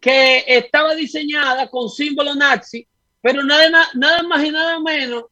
[0.00, 2.86] que estaba diseñada con símbolo nazi,
[3.20, 5.24] pero nada, na- nada más y nada menos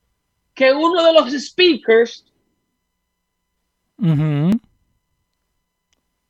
[0.55, 2.25] que uno de los speakers.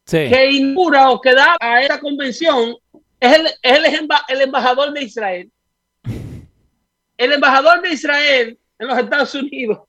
[0.06, 0.16] Sí.
[0.30, 2.74] que inaugura o que da a esta convención
[3.20, 5.50] es el, es el emba- el embajador de Israel.
[7.18, 9.80] El embajador de Israel en los Estados Unidos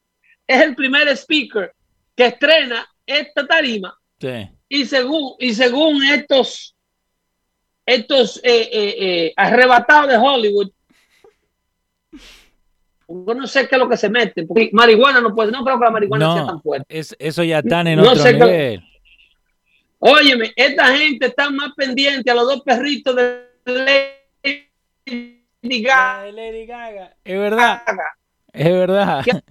[0.47, 1.71] es el primer speaker
[2.15, 4.49] que estrena esta tarima Sí.
[4.67, 6.75] y según y según estos
[7.85, 10.69] estos eh, eh, eh, arrebatados de Hollywood
[13.07, 15.79] yo no sé qué es lo que se mete porque marihuana no puede no creo
[15.79, 16.33] que la marihuana No.
[16.35, 18.83] sea tan fuerte Es, eso ya están en No otro sé nivel.
[19.99, 23.47] óyeme esta gente está más pendiente a los dos perritos de
[25.61, 27.15] Lady Gaga Ay, Lady Gaga.
[27.23, 27.81] Es verdad.
[28.53, 29.25] Es verdad.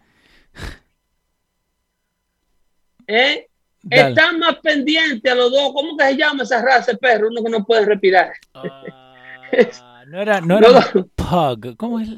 [3.06, 3.46] ¿eh?
[3.90, 7.28] Están más pendientes a los dos ¿cómo que se llama esa raza de perro?
[7.28, 11.76] uno que no puede respirar Ah, no era, no era No, pug.
[11.76, 12.08] ¿Cómo es?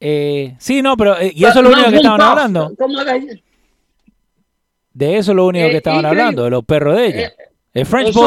[0.00, 2.28] Eh, sí, no, pero eh, y eso es lo No, único que estaban puff.
[2.28, 2.74] hablando.
[2.78, 2.98] ¿Cómo
[4.92, 6.20] De eso es lo único Eh, que estaban increíble.
[6.22, 7.20] hablando, de los perros de ella.
[7.28, 7.34] Eh,
[7.74, 8.20] El French Eso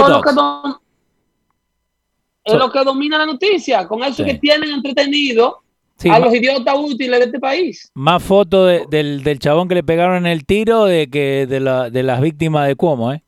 [2.45, 4.25] es lo, que So- lo domina la noticia, con eso Sí.
[4.25, 5.59] que tienen entretenido
[5.97, 7.89] Sí, a los idiotas útiles de este país.
[7.93, 11.59] más fotos de- del, del chabón que le pegaron en el tiro de que de,
[11.59, 13.23] la, de las víctimas de Cuomo, ¿eh?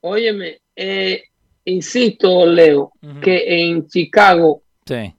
[0.00, 1.22] Óyeme, eh,
[1.64, 5.14] insisto, Leo, que en Chicago Sí.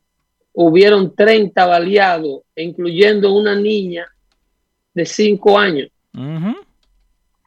[0.54, 4.06] hubieron 30 baleados, incluyendo una niña
[4.94, 5.90] de 5 años.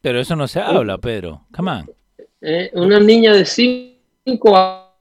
[0.00, 1.42] Pero eso no se habla, Pedro.
[1.54, 1.90] Come on.
[2.40, 2.70] ¿Eh?
[2.74, 4.92] Una niña de 5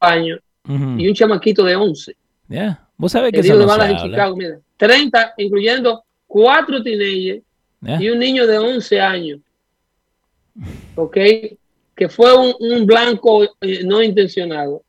[0.00, 2.16] años y un chamaquito de 11.
[2.48, 2.88] Yeah.
[2.96, 4.10] Vos sabés que eso no se balas en habla.
[4.10, 4.58] Chicago, mira.
[4.76, 7.42] 30, incluyendo 4 teenagers
[7.84, 8.00] Yeah.
[8.00, 9.40] y un niño de 11 años.
[10.94, 11.16] ¿Ok?
[11.96, 14.84] Que fue un, un blanco eh, no intencionado.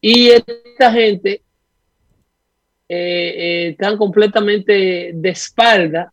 [0.00, 1.42] Y esta gente
[2.88, 6.12] eh, eh, están completamente de espalda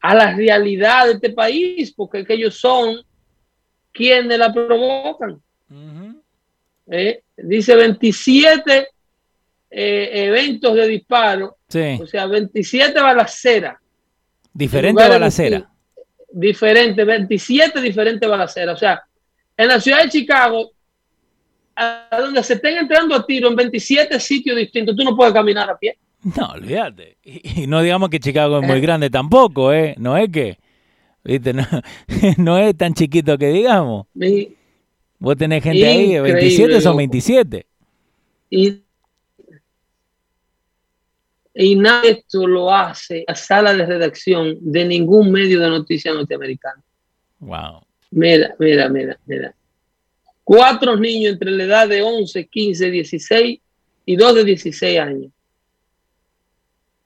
[0.00, 3.00] a la realidad de este país, porque ellos son
[3.98, 5.40] quienes la provocan.
[6.90, 7.22] ¿eh?
[7.36, 8.88] Dice 27
[9.70, 11.98] eh, eventos de disparo, Sí.
[12.00, 13.76] o sea, 27 balaceras
[14.54, 15.70] Diferente balacera.
[16.32, 18.74] diferentes, 27 diferentes balaceras.
[18.74, 19.02] O sea,
[19.56, 20.70] en la ciudad de Chicago,
[21.76, 25.68] a donde se estén entrando a tiro en 27 sitios distintos, tú no puedes caminar
[25.70, 25.98] a pie.
[26.36, 27.18] No, olvídate.
[27.22, 28.66] Y, y no digamos que Chicago es Eh.
[28.66, 29.94] muy grande tampoco, ¿eh?
[29.98, 30.58] No es que,
[31.32, 31.64] viste, no,
[32.38, 34.06] no es tan chiquito que digamos.
[34.14, 34.54] Y,
[35.20, 36.96] Vos tenés gente ahí, Increíble, 27 son loco.
[36.98, 37.66] 27.
[38.50, 38.82] y,
[41.54, 46.14] y nada de esto lo hace la sala de redacción de ningún medio de noticias
[46.14, 46.82] norteamericano.
[47.40, 47.82] Wow.
[48.12, 49.54] Mira, mira, mira, mira.
[50.44, 53.60] Cuatro niños entre la edad de 11, 15, 16
[54.06, 55.32] y dos de 16 años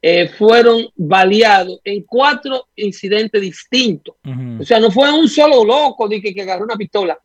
[0.04, 4.16] eh, fueron baleados en cuatro incidentes distintos.
[4.60, 7.16] O sea, no fue un solo loco de que, que agarró una pistola.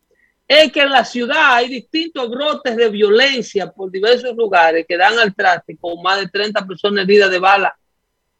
[0.46, 5.18] Es que en la ciudad hay distintos brotes de violencia por diversos lugares que dan
[5.18, 7.76] al traste con más de 30 personas heridas de bala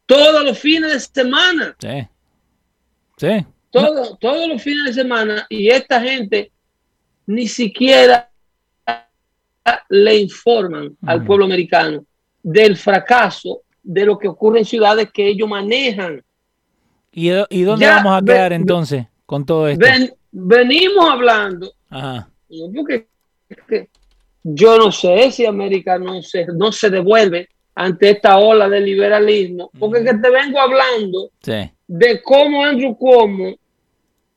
[0.06, 2.08] todos los fines de semana Sí.
[3.18, 3.44] Sí.
[3.70, 6.50] todo- todos los fines de semana y esta gente
[7.26, 8.30] ni siquiera
[9.90, 12.04] le informan al pueblo americano
[12.42, 16.22] del fracaso de lo que ocurre en ciudades que ellos manejan.
[17.10, 19.82] ¿Y, y dónde Ya, vamos a quedar entonces con todo esto?
[19.84, 22.28] Ven- venimos hablando, Ajá.
[22.50, 23.06] no, porque
[23.66, 23.88] que
[24.44, 29.70] yo no sé si América no se, no se devuelve ante esta ola de liberalismo,
[29.78, 31.70] porque que te vengo hablando Sí.
[31.86, 33.54] de cómo Andrew Cuomo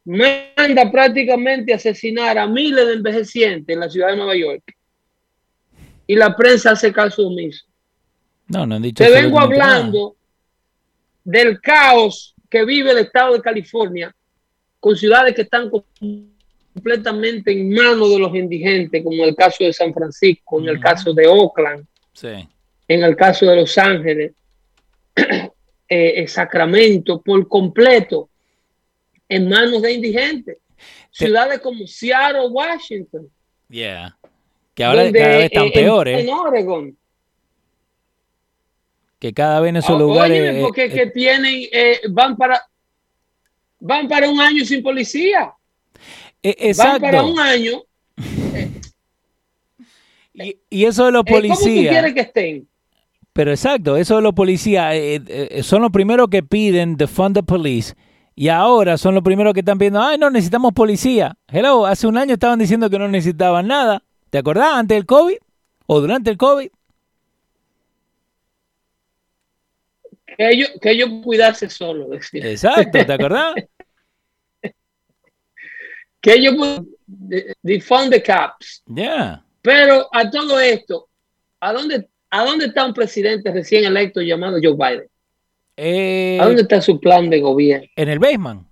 [0.06, 4.64] manda prácticamente a asesinar a miles de envejecientes en la ciudad de Nueva York.
[6.08, 7.66] Y la prensa hace caso omiso.
[8.48, 9.44] No, no han dicho Te vengo nada.
[9.44, 10.16] hablando
[11.24, 14.14] del caos que vive el estado de California
[14.80, 15.70] con ciudades que están
[16.74, 21.14] completamente en manos de los indigentes, como el caso de San Francisco, en el caso
[21.14, 22.48] de Oakland, Sí.
[22.88, 24.34] en el caso de Los Ángeles,
[25.16, 25.50] eh,
[25.88, 28.30] eh, Sacramento, por completo,
[29.30, 30.58] en manos de indigentes.
[30.58, 33.30] Te- Ciudades como Seattle, Washington.
[33.70, 34.18] Yeah.
[34.74, 36.20] Que ahora cada vez están en- peores.
[36.24, 36.98] En Oregon.
[39.22, 40.42] Que cada vez en esos Ah, lugares.
[40.42, 42.62] óyeme, eh, porque eh, que tienen, eh, van para
[43.80, 45.54] van para un año sin policía.
[46.44, 47.32] eh, Van para exacto.
[47.32, 47.82] un año.
[50.34, 51.92] Y, y eso de los Eh, ¿Cómo tú policías.
[51.92, 52.68] quieres que estén?
[53.34, 57.44] Pero exacto, eso de los policías eh, eh, son los primeros que piden defund the
[57.44, 57.94] police
[58.36, 61.38] y ahora son los primeros que están pidiendo, ay, no necesitamos policía.
[61.50, 64.04] Hello, hace un año estaban diciendo que no necesitaban nada.
[64.30, 65.36] ¿Te acordás antes del COVID
[65.86, 66.70] o durante el COVID?
[70.38, 71.70] Que ellos, que ellos cuidarse
[72.10, 72.50] decía.
[72.50, 73.56] Exacto, ¿te acordás?
[76.22, 76.56] Que ellos
[77.08, 78.84] de- defund the caps.
[78.86, 79.44] Ya.
[79.64, 81.08] Pero a todo esto,
[81.60, 85.08] ¿a dónde, ¿a dónde está un presidente recién electo llamado Joe Biden?
[85.78, 87.88] Eh, ¿A dónde está su plan de gobierno?
[87.96, 88.68] en el basement.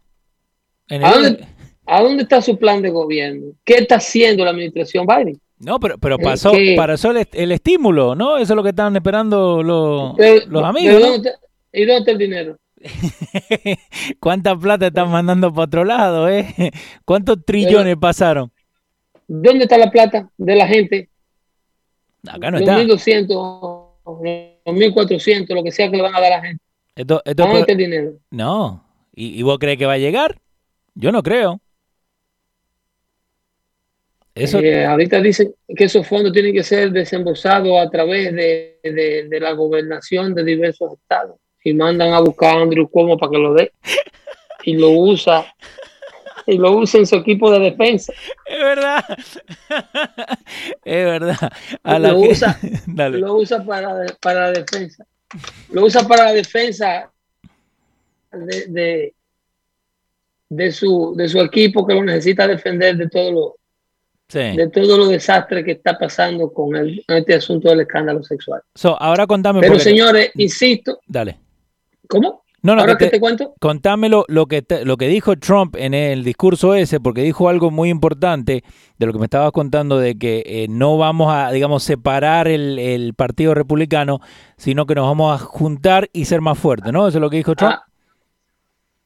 [0.90, 1.48] En ¿A dónde,
[1.88, 3.54] ¿A dónde está su plan de gobierno?
[3.64, 5.40] ¿Qué está haciendo la administración Biden?
[5.58, 8.38] No, pero, pero Eh, pasó, que- pasó el, el estímulo, ¿no?
[8.38, 11.02] Eso es lo que estaban esperando los, ¿De- los de amigos.
[11.02, 11.08] ¿no?
[11.14, 11.40] dónde está-
[11.72, 12.58] ¿Y dónde está el dinero?
[14.20, 16.46] ¿Cuánta plata están mandando para otro lado, eh?
[17.06, 18.52] ¿Cuántos trillones pasaron?
[19.28, 21.10] ¿Dónde está la plata de la gente?
[22.28, 22.78] Acá no está.
[22.80, 23.28] 1.200,
[24.06, 24.18] los
[24.66, 26.64] 1.400, lo que sea que le van a dar a la gente.
[26.96, 28.14] Esto, esto- ¿Dónde está el dinero?
[28.32, 28.86] no.
[29.14, 30.40] ¿Y, y vos crees que va a llegar?
[30.96, 31.60] Yo no creo.
[34.34, 39.28] Eso, Eh, ahorita dicen que esos fondos tienen que ser desembolsados a través de, de-
[39.28, 41.38] de la gobernación de diversos estados.
[41.64, 43.72] Y mandan a buscar a Andrew Cuomo para que lo dé.
[44.64, 45.46] Y lo usa.
[46.48, 48.12] Y lo usa en su equipo de defensa.
[48.46, 49.04] es verdad.
[50.84, 51.52] es verdad.
[51.84, 52.60] A la Lo que- usa.
[52.88, 53.18] Dale.
[53.20, 55.06] Lo usa para, para la defensa.
[55.72, 57.12] Lo usa para la defensa
[58.32, 59.14] de, de,
[60.50, 63.52] de su, de su equipo que lo necesita defender de todos los
[64.32, 68.62] de todo lo desastre que está pasando con, el, este asunto del escándalo sexual.
[69.00, 69.60] ahora contame.
[69.60, 71.00] Pero señores, insisto.
[71.08, 71.40] Dale.
[72.10, 72.44] ¿Cómo?
[72.62, 73.54] No, no, que te, cuento?
[73.62, 77.90] Contámelo lo que, lo que dijo Trump en el discurso ese, porque dijo algo muy
[77.90, 78.64] importante
[78.98, 83.14] de lo que me estabas contando, de que eh, no vamos a, digamos, separar el,
[83.16, 84.20] Partido Republicano,
[84.58, 87.08] sino que nos vamos a juntar y ser más fuertes, ¿no?
[87.08, 87.76] Eso es lo que dijo Trump.
[87.76, 87.86] Ah,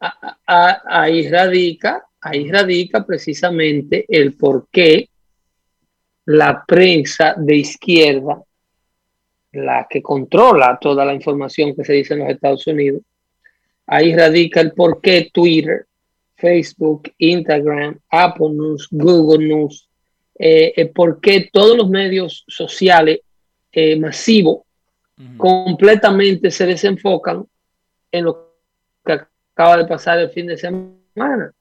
[0.01, 5.09] ah, ah, ahí radica, ahí radica precisamente el por qué
[6.25, 8.41] la prensa de izquierda,
[9.53, 13.01] la que controla toda la información que se dice en los Estados Unidos,
[13.85, 15.87] Ahí radica el por qué Twitter,
[16.35, 19.89] Facebook, Instagram, Apple News, Google News,
[20.39, 23.19] eh, eh por qué todos los medios sociales
[23.71, 24.61] eh, masivos
[25.37, 27.45] completamente se desenfocan
[28.11, 28.55] en lo
[29.05, 31.53] que acaba de pasar el fin de semana.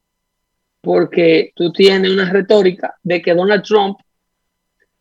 [0.81, 3.99] Porque tú tienes una retórica de que Donald Trump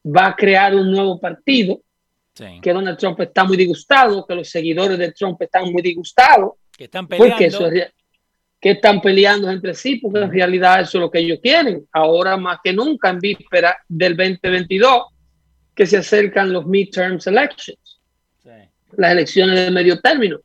[0.06, 1.82] va a crear un nuevo partido,
[2.34, 6.86] que Donald Trump está muy disgustado, que los seguidores de Trump están muy disgustados, que
[6.86, 7.70] están peleando.
[8.60, 11.88] que están peleando entre sí, porque en realidad eso es lo que ellos quieren.
[11.92, 15.08] Ahora más que nunca, en víspera del 2022,
[15.76, 18.00] que se acercan los midterm elections,
[18.98, 20.40] las elecciones de medio término.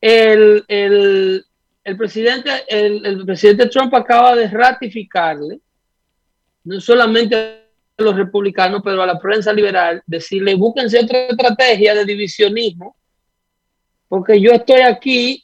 [0.00, 1.44] El, el,
[1.84, 5.60] el presidente, el, el, presidente Trump acaba de ratificarle,
[6.64, 7.61] no solamente
[8.02, 12.96] los republicanos, pero a la prensa liberal, decirle, búsquense otra estrategia de divisionismo
[14.12, 15.42] porque yo estoy aquí,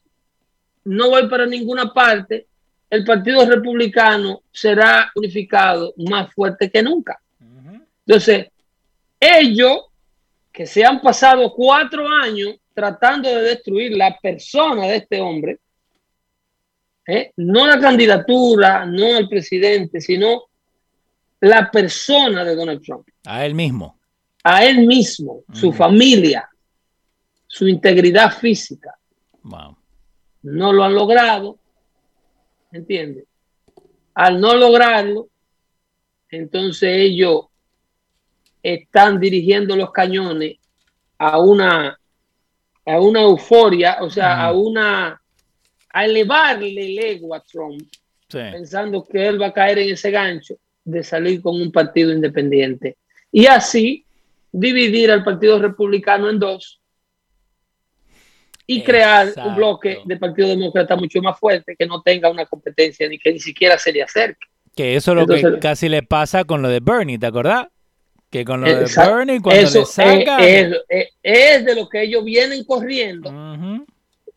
[0.84, 2.48] no voy para ninguna parte,
[2.90, 7.18] el Partido Republicano será unificado más fuerte que nunca.
[8.06, 8.48] Entonces,
[9.18, 9.86] ellos
[10.52, 15.60] que se han pasado cuatro años tratando de destruir la persona de este hombre,
[17.06, 17.32] ¿eh?
[17.36, 20.47] no la candidatura, no el presidente, sino
[21.40, 23.06] la persona de Donald Trump.
[23.26, 23.98] A él mismo.
[24.42, 26.48] A él mismo, su familia,
[27.46, 28.96] su integridad física.
[30.42, 31.58] No lo han logrado,
[32.72, 33.24] ¿entiendes?
[34.14, 35.28] Al no lograrlo,
[36.30, 37.46] entonces ellos
[38.62, 40.58] están dirigiendo los cañones
[41.18, 41.98] a una,
[42.86, 45.20] a una euforia, o sea, a una,
[45.90, 47.82] a elevarle el ego a Trump,
[48.28, 50.58] pensando que él va a caer en ese gancho
[50.88, 52.96] de salir con un partido independiente.
[53.30, 54.04] Y así
[54.50, 56.80] dividir al Partido Republicano en dos
[58.66, 63.08] y crear un bloque de Partido Demócrata mucho más fuerte que no tenga una competencia
[63.08, 64.46] ni que ni siquiera se le acerque.
[64.74, 67.66] Que eso es lo que casi le pasa con lo de Bernie, ¿te acordás?
[68.30, 70.38] Que con lo de Bernie, cuando le saca.
[70.46, 73.30] Es, de lo que ellos vienen corriendo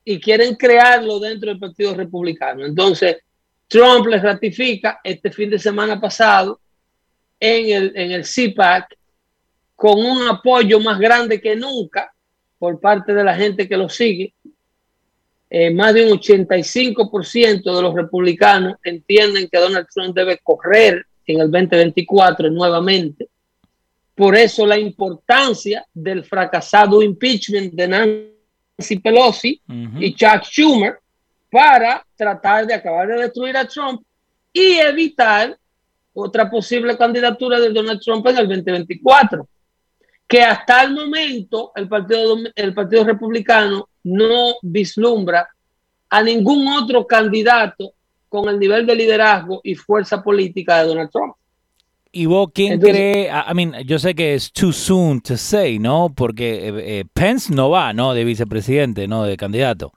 [0.03, 2.65] y quieren crearlo dentro del Partido Republicano.
[2.65, 3.17] Entonces,
[3.71, 6.59] Trump les ratifica este fin de semana pasado
[7.39, 8.97] en el, en el CPAC
[9.77, 12.13] con un apoyo más grande que nunca
[12.59, 14.33] por parte de la gente que lo sigue.
[15.49, 21.39] Eh, más de un 85% de los republicanos entienden que Donald Trump debe correr en
[21.39, 23.29] el 2024 nuevamente.
[24.13, 29.61] Por eso la importancia del fracasado impeachment de Nancy Pelosi
[29.97, 31.00] y Chuck Schumer
[31.51, 34.01] para tratar de acabar de destruir a Trump
[34.53, 35.57] y evitar
[36.13, 39.47] otra posible candidatura de Donald Trump en el 2024
[40.31, 45.49] que hasta el momento el Partido, el Partido Republicano no vislumbra
[46.09, 47.91] a ningún otro candidato
[48.29, 51.33] con el nivel de liderazgo y fuerza política de Donald Trump.
[52.13, 53.27] ¿Y vos quién cree?
[53.27, 56.13] I mean, yo sé que es too soon to say, ¿no?
[56.15, 58.13] Porque eh, eh, Pence no va, ¿no?
[58.13, 59.23] De vicepresidente, ¿no?
[59.23, 59.91] De candidato.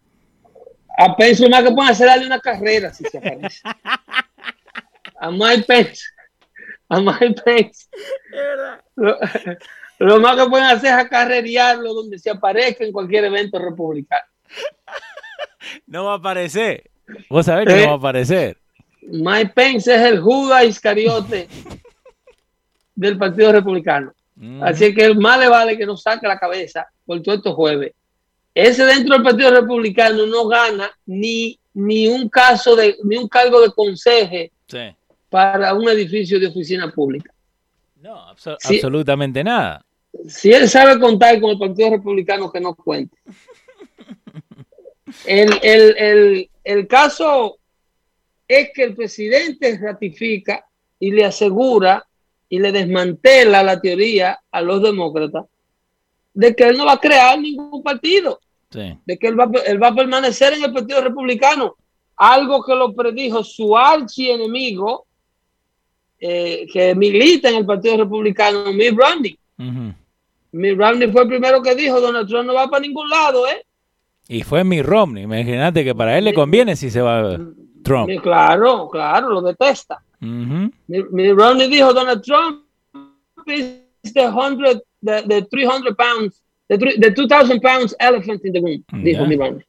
[0.97, 3.61] A Pence lo más que pueden hacer darle una carrera si se aparece.
[5.21, 6.03] a Mike Pence.
[6.89, 7.87] A Mike Pence.
[9.99, 14.25] Lo más que pueden hacer es acarrerearlo donde se aparezca en cualquier evento republicano.
[15.87, 16.91] No va a aparecer.
[17.29, 18.59] Vos sabés que no va a aparecer.
[19.03, 21.49] Mike Pence es el Judas Iscariote
[22.95, 24.13] del Partido Republicano.
[24.63, 27.93] Así que más le vale que no saque la cabeza por todo estos jueves.
[28.55, 33.61] Ese dentro del Partido Republicano no gana ni, ni un caso de, ni un cargo
[33.61, 34.53] de conseje
[35.29, 37.35] para un edificio de oficina pública.
[38.01, 39.85] No, absolutamente nada.
[40.29, 43.17] Si él sabe contar con el Partido Republicano, que no cuente.
[45.27, 47.59] El, caso
[48.49, 50.67] es que el presidente ratifica
[50.99, 52.07] y le asegura
[52.49, 55.45] y le desmantela la teoría a los demócratas
[56.33, 58.41] de que él no va a crear ningún partido,
[58.75, 61.77] de que él va, él va, a permanecer en el Partido Republicano,
[62.17, 65.07] algo que lo predijo su archienemigo
[66.19, 69.39] eh, que milita en el Partido Republicano, Mitt Romney.
[70.53, 73.65] Mitt Romney fue el primero que dijo, Donald Trump no va para ningún lado, ¿eh?
[74.29, 75.25] Y fue Mitt Romney.
[75.25, 77.39] Imagínate que para él le conviene si se va
[77.83, 78.09] Trump.
[78.23, 80.03] Claro, claro, lo detesta.
[80.21, 82.65] Mitt Romney dijo, Donald Trump
[83.47, 89.27] is the, hundred, the, the 300 pounds, the, 2,000 pounds elephant in the room, dijo
[89.27, 89.65] Mitt Romney.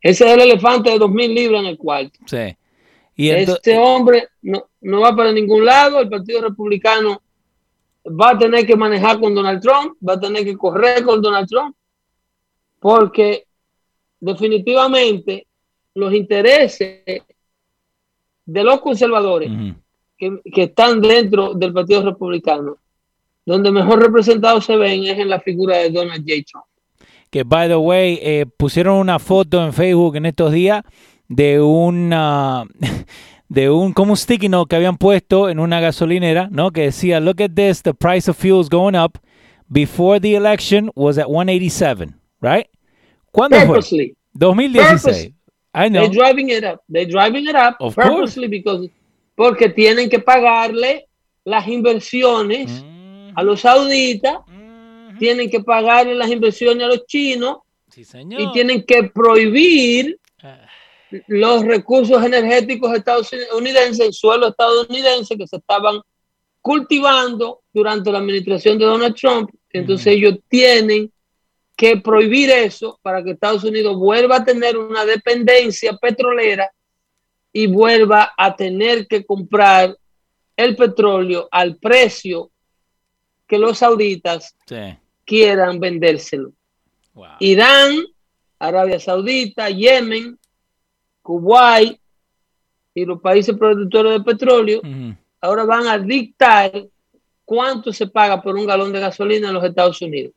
[0.00, 2.18] Ese es el elefante de 2.000 libras en el cuarto.
[2.26, 2.56] Sí.
[3.16, 6.00] Y este hombre no, no va para ningún lado.
[6.00, 7.20] El Partido Republicano
[8.08, 11.48] va a tener que manejar con Donald Trump, va a tener que correr con Donald
[11.48, 11.76] Trump,
[12.78, 13.46] porque
[14.20, 15.46] definitivamente
[15.94, 17.02] los intereses
[18.46, 19.50] de los conservadores
[20.16, 22.78] que, están dentro del Partido Republicano,
[23.48, 26.42] donde mejor representados se ven es en la figura de Donald J.
[26.46, 26.66] Trump.
[27.30, 30.82] Que, by the way, eh, pusieron una foto en Facebook en estos días
[31.28, 32.64] de una...
[33.48, 36.70] de un como un sticky note que habían puesto en una gasolinera, ¿no?
[36.72, 39.18] Que decía, "Look at this, the price of fuel is going up.
[39.70, 42.66] Before the election was at 187, right?"
[43.32, 44.14] ¿Cuándo Purposely.
[44.34, 44.38] fue?
[44.38, 45.34] 2016.
[45.74, 46.02] I know.
[46.02, 46.82] They're driving it up.
[46.86, 48.90] They're driving it up of purposely because
[49.34, 51.08] porque tienen que pagarle
[51.44, 52.84] las inversiones
[53.38, 54.38] a los sauditas,
[55.16, 57.58] tienen que pagarle las inversiones a los chinos
[57.96, 60.66] y tienen que prohibir ah.
[61.28, 66.00] los recursos energéticos estadounidenses, el suelo estadounidense que se estaban
[66.60, 69.50] cultivando durante la administración de Donald Trump.
[69.70, 71.12] Entonces ellos tienen
[71.76, 76.72] que prohibir eso para que Estados Unidos vuelva a tener una dependencia petrolera
[77.52, 79.96] y vuelva a tener que comprar
[80.56, 82.50] el petróleo al precio
[83.48, 84.54] que los sauditas
[85.24, 86.52] quieran vendérselo.
[87.40, 87.96] Irán,
[88.60, 90.38] Arabia Saudita, Yemen,
[91.22, 91.98] Kuwait
[92.94, 94.80] y los países productores de petróleo
[95.40, 96.70] ahora van a dictar
[97.44, 100.32] cuánto se paga por un galón de gasolina en los Estados Unidos.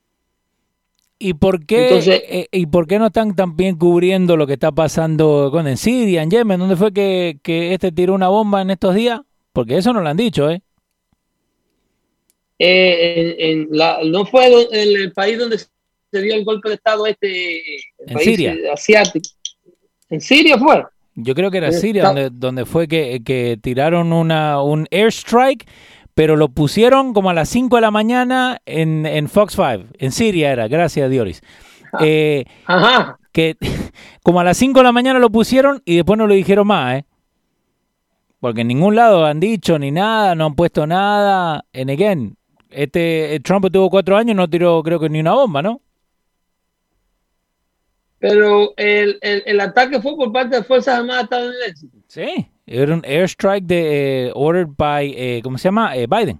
[1.20, 5.50] ¿Y por qué eh, y por qué no están también cubriendo lo que está pasando
[5.52, 6.60] con en Siria, en Yemen?
[6.60, 9.22] ¿Dónde fue que, este tiró una bomba en estos días?
[9.54, 10.64] Porque eso no lo han dicho, ¿eh?
[12.64, 13.68] Eh
[14.06, 17.62] no fue en el país donde se dio el golpe de Estado este,
[18.08, 18.56] en Siria.
[18.74, 19.30] asiático.
[20.10, 20.84] ¿En Siria fue?
[21.16, 25.66] Yo creo que era Siria, donde, donde fue que, que tiraron una, un airstrike
[26.14, 30.12] pero lo pusieron como a las 5 de la mañana en, en, Fox 5, en
[30.12, 31.42] Siria era, gracias a Dioris.
[32.00, 33.18] Eh, Ajá.
[33.32, 33.56] Que
[34.24, 37.00] como a las 5 de la mañana lo pusieron y después no lo dijeron más,
[37.00, 37.06] ¿eh?
[38.40, 41.64] Porque en ningún lado han dicho ni nada, no han puesto nada.
[41.74, 42.38] En again,
[42.72, 45.82] este Trump tuvo cuatro años no tiró creo que ni una bomba, ¿no?
[48.20, 51.90] Pero el, el, el ataque fue por parte de Fuerzas Armadas estadounidenses.
[52.08, 55.96] Sí, era un airstrike de, eh, ordered by, eh, ¿cómo se llama?
[55.96, 56.40] Eh, Biden.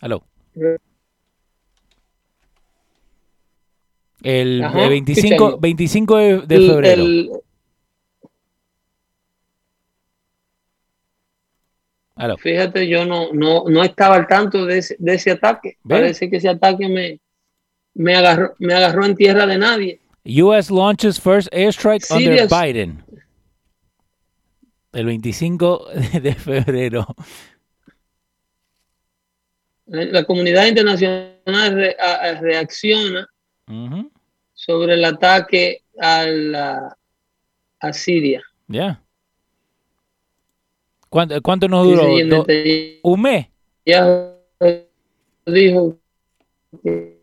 [0.00, 0.24] Aló.
[4.22, 7.42] El, 25, 25 de, febrero.
[12.38, 15.78] Fíjate, yo no, no, no estaba al tanto de ese, de ese ataque.
[15.86, 17.20] Parece que ese ataque me,
[17.94, 20.00] me, agarró, me agarró en tierra de nadie.
[20.24, 20.72] U.S.
[20.72, 23.04] launches first airstrike under Biden.
[24.92, 25.86] El 25
[26.22, 27.06] de febrero.
[29.86, 31.94] La comunidad internacional
[32.40, 33.28] reacciona
[34.54, 36.96] sobre el ataque a, la,
[37.80, 38.42] a Siria.
[38.68, 39.01] Ya.
[41.12, 42.06] ¿Cuánto, ¿Cuánto, nos duró?
[43.02, 43.46] ¿Un mes?
[43.84, 44.34] Ya
[45.44, 45.98] dijo
[46.82, 47.20] que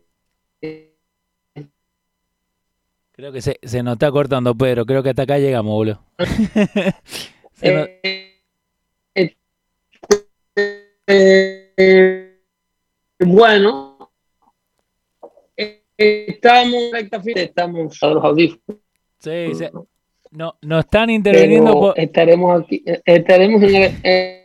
[3.10, 4.86] Creo que se, se nos está cortando, Pedro.
[4.86, 6.04] Creo que hasta acá llegamos, boludo.
[11.12, 12.38] Eh,
[13.18, 14.12] bueno,
[15.96, 18.80] estamos estamos a los audífonos.
[19.18, 19.66] Sí, sí.
[20.30, 21.94] No, no están interviniendo.
[21.96, 24.40] Estaremos aquí, estaremos en el, eh,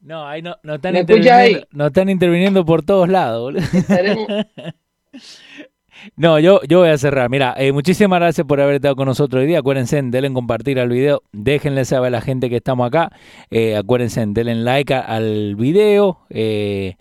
[0.00, 3.62] No, ahí no, no están interviniendo, no están interviniendo por todos lados, boludo.
[3.72, 4.26] Estaremos,
[6.16, 7.28] No, yo, yo voy a cerrar.
[7.28, 9.58] Mira, eh, muchísimas gracias por haber estado con nosotros hoy día.
[9.58, 11.22] Acuérdense, denle compartir al video.
[11.32, 13.12] Déjenle saber a la gente que estamos acá.
[13.50, 16.20] Eh, acuérdense, denle like al video.
[16.30, 16.96] Eh,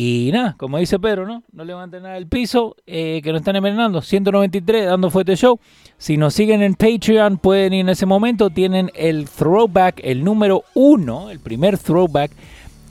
[0.00, 1.42] y nada, como dice Pedro, ¿no?
[1.52, 4.00] No levanten nada del piso, que nos están envenenando.
[4.00, 5.58] 193, dando fuerte show.
[5.96, 8.50] Si nos siguen en Patreon, pueden ir en ese momento.
[8.50, 12.30] Tienen el throwback, el número uno, el primer throwback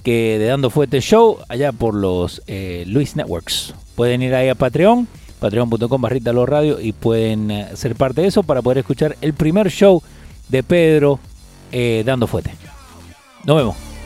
[0.04, 2.42] que de Dando Fuerte Show, allá por los
[2.86, 3.74] Luis Networks.
[3.96, 5.08] Pueden ir ahí a Patreon
[5.40, 9.34] patreon.com barrita los radio y pueden eh, ser parte de eso para poder escuchar el
[9.34, 10.02] primer show
[10.50, 11.20] de Pedro
[11.72, 12.52] eh, dando fuete.
[13.46, 13.97] Nos vemos.